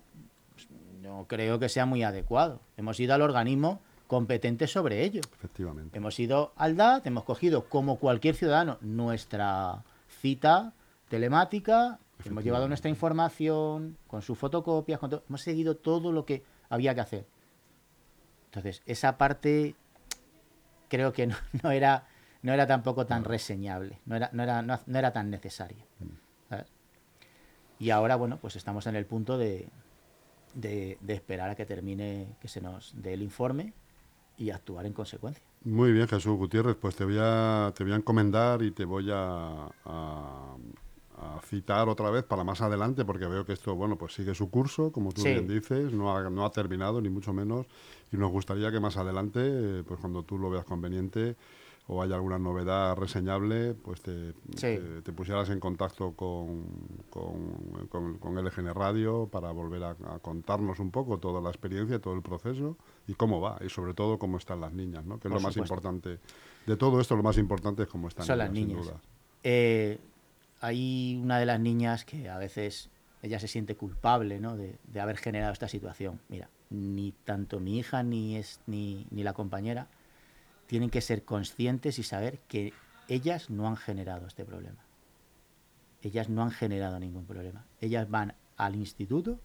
no 1.02 1.24
creo 1.26 1.58
que 1.58 1.68
sea 1.68 1.86
muy 1.86 2.04
adecuado. 2.04 2.60
Hemos 2.76 3.00
ido 3.00 3.14
al 3.14 3.22
organismo 3.22 3.80
competente 4.06 4.68
sobre 4.68 5.04
ello. 5.04 5.20
Efectivamente. 5.34 5.98
Hemos 5.98 6.20
ido 6.20 6.52
al 6.56 6.76
DAT, 6.76 7.06
hemos 7.08 7.24
cogido 7.24 7.64
como 7.64 7.98
cualquier 7.98 8.36
ciudadano 8.36 8.78
nuestra 8.80 9.82
cita 10.20 10.72
telemática, 11.08 11.98
hemos 12.24 12.44
llevado 12.44 12.68
nuestra 12.68 12.90
información 12.90 13.96
con 14.06 14.22
sus 14.22 14.36
fotocopias, 14.38 14.98
con 14.98 15.10
todo- 15.10 15.24
hemos 15.28 15.40
seguido 15.42 15.76
todo 15.76 16.12
lo 16.12 16.24
que 16.24 16.42
había 16.68 16.94
que 16.94 17.00
hacer. 17.00 17.26
Entonces, 18.46 18.82
esa 18.86 19.16
parte 19.18 19.74
creo 20.88 21.12
que 21.12 21.26
no, 21.26 21.36
no 21.62 21.70
era 21.70 22.06
no 22.40 22.52
era 22.52 22.66
tampoco 22.68 23.04
tan 23.04 23.24
reseñable, 23.24 23.98
no 24.06 24.14
era, 24.14 24.30
no 24.32 24.42
era, 24.44 24.62
no, 24.62 24.78
no 24.86 24.98
era 24.98 25.12
tan 25.12 25.28
necesaria. 25.28 25.84
¿sabes? 26.48 26.66
Y 27.80 27.90
ahora, 27.90 28.14
bueno, 28.16 28.38
pues 28.40 28.54
estamos 28.56 28.86
en 28.86 28.94
el 28.96 29.06
punto 29.06 29.36
de, 29.38 29.68
de, 30.54 30.98
de 31.00 31.14
esperar 31.14 31.50
a 31.50 31.54
que 31.56 31.66
termine, 31.66 32.28
que 32.40 32.46
se 32.48 32.60
nos 32.60 32.92
dé 33.02 33.14
el 33.14 33.22
informe 33.22 33.72
y 34.36 34.50
actuar 34.50 34.86
en 34.86 34.92
consecuencia. 34.92 35.42
Muy 35.64 35.90
bien, 35.90 36.06
Jesús 36.06 36.36
Gutiérrez, 36.38 36.76
pues 36.76 36.94
te 36.94 37.04
voy 37.04 37.18
a, 37.20 37.72
te 37.76 37.82
voy 37.82 37.92
a 37.92 37.96
encomendar 37.96 38.62
y 38.62 38.70
te 38.70 38.84
voy 38.84 39.10
a, 39.12 39.68
a- 39.84 40.56
a 41.20 41.40
citar 41.44 41.88
otra 41.88 42.10
vez 42.10 42.24
para 42.24 42.44
más 42.44 42.60
adelante, 42.60 43.04
porque 43.04 43.26
veo 43.26 43.44
que 43.44 43.52
esto, 43.52 43.74
bueno, 43.74 43.96
pues 43.96 44.14
sigue 44.14 44.34
su 44.34 44.50
curso, 44.50 44.92
como 44.92 45.12
tú 45.12 45.22
Sí. 45.22 45.30
bien 45.30 45.46
dices, 45.48 45.92
no 45.92 46.16
ha, 46.16 46.30
no 46.30 46.44
ha 46.44 46.50
terminado, 46.50 47.00
ni 47.00 47.08
mucho 47.08 47.32
menos, 47.32 47.66
y 48.12 48.16
nos 48.16 48.30
gustaría 48.30 48.70
que 48.70 48.80
más 48.80 48.96
adelante, 48.96 49.40
eh, 49.42 49.82
pues 49.86 49.98
cuando 50.00 50.22
tú 50.22 50.38
lo 50.38 50.48
veas 50.50 50.64
conveniente 50.64 51.36
o 51.90 52.02
haya 52.02 52.16
alguna 52.16 52.38
novedad 52.38 52.96
reseñable, 52.96 53.72
pues 53.74 54.02
te, 54.02 54.32
Sí. 54.54 54.76
te, 54.76 55.02
te 55.02 55.12
pusieras 55.12 55.48
en 55.48 55.58
contacto 55.58 56.12
con, 56.12 56.64
con, 57.08 57.86
con- 57.88 58.18
con 58.18 58.36
LGN 58.38 58.74
Radio 58.74 59.26
para 59.26 59.50
volver 59.52 59.82
a, 59.84 59.90
a 60.14 60.18
contarnos 60.20 60.78
un 60.80 60.90
poco 60.90 61.18
toda 61.18 61.40
la 61.40 61.48
experiencia, 61.48 61.98
todo 61.98 62.14
el 62.14 62.22
proceso 62.22 62.76
y 63.06 63.14
cómo 63.14 63.40
va, 63.40 63.58
y 63.64 63.70
sobre 63.70 63.94
todo 63.94 64.18
cómo 64.18 64.36
están 64.36 64.60
las 64.60 64.72
niñas, 64.74 65.04
¿no? 65.06 65.18
que 65.18 65.28
es 65.28 65.32
Por 65.32 65.40
lo 65.40 65.48
más 65.48 65.56
importante. 65.56 66.18
De 66.66 66.76
todo 66.76 67.00
esto, 67.00 67.16
lo 67.16 67.22
más 67.22 67.38
importante 67.38 67.84
es 67.84 67.88
cómo 67.88 68.08
están 68.08 68.26
Son 68.26 68.38
las 68.38 68.48
ellas, 68.50 68.58
sin 68.58 68.68
niñas. 68.68 68.86
duda. 68.86 69.00
Eh, 69.42 69.98
hay 70.60 71.18
una 71.22 71.38
de 71.38 71.46
las 71.46 71.60
niñas 71.60 72.04
que 72.04 72.28
a 72.28 72.38
veces 72.38 72.90
ella 73.22 73.38
se 73.38 73.48
siente 73.48 73.76
culpable 73.76 74.40
¿no? 74.40 74.56
de, 74.56 74.78
haber 75.00 75.16
generado 75.16 75.52
esta 75.52 75.68
situación. 75.68 76.20
Mira, 76.28 76.48
ni 76.70 77.12
tanto 77.12 77.60
mi 77.60 77.78
hija 77.78 78.02
ni, 78.02 78.36
es, 78.36 78.60
ni, 78.66 79.06
ni 79.10 79.22
la 79.22 79.32
compañera 79.32 79.88
tienen 80.66 80.90
que 80.90 81.00
ser 81.00 81.24
conscientes 81.24 81.98
y 81.98 82.02
saber 82.02 82.40
que 82.40 82.72
ellas 83.08 83.50
no 83.50 83.66
han 83.66 83.76
generado 83.76 84.26
este 84.26 84.44
problema. 84.44 84.84
Ellas 86.02 86.28
no 86.28 86.42
han 86.42 86.50
generado 86.50 87.00
ningún 87.00 87.24
problema. 87.24 87.64
Ellas 87.80 88.08
van 88.08 88.34
al 88.56 88.76
instituto 88.76 89.40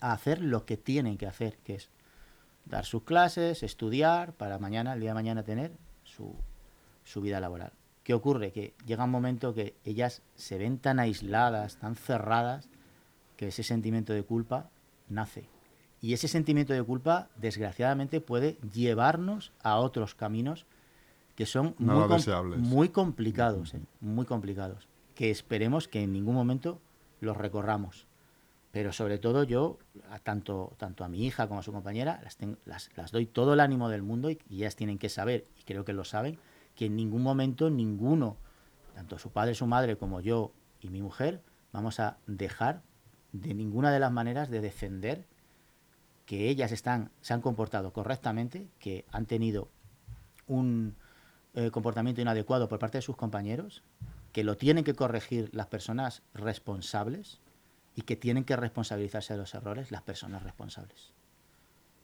a 0.00 0.12
hacer 0.12 0.40
lo 0.40 0.66
que 0.66 0.76
tienen 0.76 1.16
que 1.16 1.26
hacer, 1.26 1.58
que 1.64 1.76
es 1.76 1.90
dar 2.66 2.84
sus 2.84 3.02
clases, 3.02 3.62
estudiar, 3.62 4.34
para 4.34 4.58
mañana, 4.58 4.92
el 4.92 5.00
día 5.00 5.10
de 5.10 5.14
mañana, 5.14 5.42
tener 5.42 5.72
su, 6.04 6.36
su 7.04 7.20
vida 7.20 7.40
laboral. 7.40 7.72
¿Qué 8.04 8.14
ocurre? 8.14 8.50
Que 8.52 8.74
llega 8.84 9.04
un 9.04 9.10
momento 9.10 9.54
que 9.54 9.74
ellas 9.84 10.22
se 10.34 10.58
ven 10.58 10.78
tan 10.78 10.98
aisladas, 10.98 11.76
tan 11.76 11.94
cerradas, 11.96 12.68
que 13.36 13.48
ese 13.48 13.62
sentimiento 13.62 14.12
de 14.12 14.22
culpa 14.24 14.70
nace. 15.08 15.44
Y 16.00 16.14
ese 16.14 16.26
sentimiento 16.26 16.72
de 16.72 16.82
culpa, 16.82 17.28
desgraciadamente, 17.36 18.20
puede 18.20 18.58
llevarnos 18.72 19.52
a 19.62 19.76
otros 19.76 20.14
caminos 20.16 20.66
que 21.36 21.46
son 21.46 21.74
muy, 21.78 22.08
com- 22.08 22.16
deseables. 22.16 22.58
muy 22.58 22.88
complicados, 22.88 23.74
¿eh? 23.74 23.80
muy 24.00 24.26
complicados, 24.26 24.88
que 25.14 25.30
esperemos 25.30 25.86
que 25.86 26.02
en 26.02 26.12
ningún 26.12 26.34
momento 26.34 26.80
los 27.20 27.36
recorramos. 27.36 28.06
pero 28.72 28.92
sobre 28.92 29.18
todo 29.18 29.44
yo, 29.44 29.78
tanto, 30.24 30.72
tanto 30.78 31.04
a 31.04 31.08
mi 31.08 31.26
hija 31.26 31.46
como 31.46 31.60
a 31.60 31.62
su 31.62 31.72
compañera, 31.72 32.22
las, 32.64 32.90
las, 32.96 33.12
doy 33.12 33.26
todo 33.26 33.52
el 33.52 33.60
ánimo 33.60 33.90
del 33.90 34.02
mundo 34.02 34.30
y, 34.30 34.38
y, 34.48 34.56
ellas 34.56 34.76
tienen 34.76 34.98
que 34.98 35.10
saber, 35.10 35.44
y 35.60 35.64
creo 35.64 35.84
que 35.84 35.92
lo 35.92 36.04
saben, 36.04 36.38
que 36.74 36.86
en 36.86 36.96
ningún 36.96 37.22
momento 37.22 37.70
ninguno, 37.70 38.36
tanto 38.94 39.18
su 39.18 39.30
padre, 39.30 39.54
su 39.54 39.66
madre, 39.66 39.96
como 39.96 40.20
yo 40.20 40.52
y 40.80 40.88
mi 40.88 41.02
mujer, 41.02 41.42
vamos 41.72 42.00
a 42.00 42.18
dejar 42.26 42.82
de 43.32 43.54
ninguna 43.54 43.90
de 43.90 44.00
las 44.00 44.12
maneras 44.12 44.50
de 44.50 44.60
defender 44.60 45.26
que 46.26 46.48
ellas 46.48 46.72
están, 46.72 47.10
se 47.20 47.34
han 47.34 47.40
comportado 47.40 47.92
correctamente, 47.92 48.68
que 48.78 49.04
han 49.10 49.26
tenido 49.26 49.68
un 50.46 50.96
eh, 51.54 51.70
comportamiento 51.70 52.20
inadecuado 52.20 52.68
por 52.68 52.78
parte 52.78 52.98
de 52.98 53.02
sus 53.02 53.16
compañeros, 53.16 53.82
que 54.32 54.44
lo 54.44 54.56
tienen 54.56 54.84
que 54.84 54.94
corregir 54.94 55.50
las 55.52 55.66
personas 55.66 56.22
responsables 56.34 57.40
y 57.94 58.02
que 58.02 58.16
tienen 58.16 58.44
que 58.44 58.56
responsabilizarse 58.56 59.34
de 59.34 59.38
los 59.38 59.54
errores 59.54 59.90
las 59.90 60.02
personas 60.02 60.42
responsables. 60.42 61.12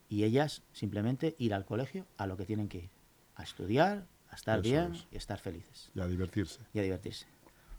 Y 0.09 0.25
ellas 0.25 0.63
simplemente 0.73 1.35
ir 1.39 1.55
al 1.55 1.65
colegio 1.65 2.07
a 2.17 2.27
lo 2.27 2.37
que 2.37 2.45
tienen 2.45 2.69
que 2.69 2.79
ir, 2.79 2.91
a 3.35 3.43
estudiar, 3.43 4.07
a 4.31 4.35
estar 4.35 4.63
bien 4.63 4.93
y 5.11 5.17
a 5.17 5.19
estar 5.19 5.39
felices. 5.39 5.91
Y 5.95 6.01
a 6.01 6.07
divertirse. 6.07 6.61
Y 6.73 6.79
a 6.79 6.83
divertirse. 6.83 7.27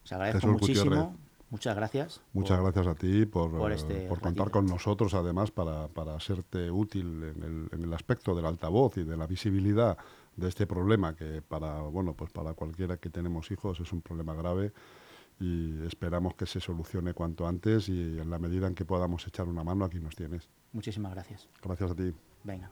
Os 0.03 0.11
agradezco 0.11 0.47
muchísimo. 0.47 1.17
Muchas 1.49 1.75
gracias. 1.75 2.21
Muchas 2.33 2.59
gracias 2.59 2.85
a 2.85 2.93
ti 2.93 3.25
por, 3.25 3.71
este 3.71 4.07
por 4.07 4.21
contar 4.21 4.51
con 4.51 4.67
nosotros, 4.67 5.15
además, 5.15 5.49
para, 5.49 5.87
para 5.87 6.19
serte 6.19 6.69
útil 6.69 7.23
en 7.23 7.43
el, 7.43 7.69
en 7.71 7.83
el, 7.85 7.93
aspecto 7.93 8.35
del 8.35 8.45
altavoz 8.45 8.97
y 8.97 9.03
de 9.03 9.17
la 9.17 9.25
visibilidad 9.25 9.97
de 10.35 10.47
este 10.47 10.67
problema, 10.67 11.15
que 11.15 11.41
para, 11.41 11.81
bueno, 11.81 12.13
pues 12.13 12.31
para 12.31 12.53
cualquiera 12.53 12.97
que 12.97 13.09
tenemos 13.09 13.49
hijos 13.49 13.79
es 13.79 13.91
un 13.91 14.01
problema 14.01 14.35
grave 14.35 14.73
y 15.39 15.85
esperamos 15.85 16.35
que 16.35 16.45
se 16.45 16.59
solucione 16.59 17.13
cuanto 17.13 17.47
antes 17.47 17.89
y 17.89 18.19
en 18.19 18.29
la 18.29 18.39
medida 18.39 18.67
en 18.67 18.75
que 18.75 18.85
podamos 18.85 19.25
echar 19.27 19.47
una 19.47 19.63
mano, 19.63 19.85
aquí 19.85 19.99
nos 19.99 20.15
tienes. 20.15 20.49
Muchísimas 20.73 21.13
gracias. 21.13 21.47
Gracias 21.63 21.91
a 21.91 21.95
ti. 21.95 22.13
Venga. 22.43 22.69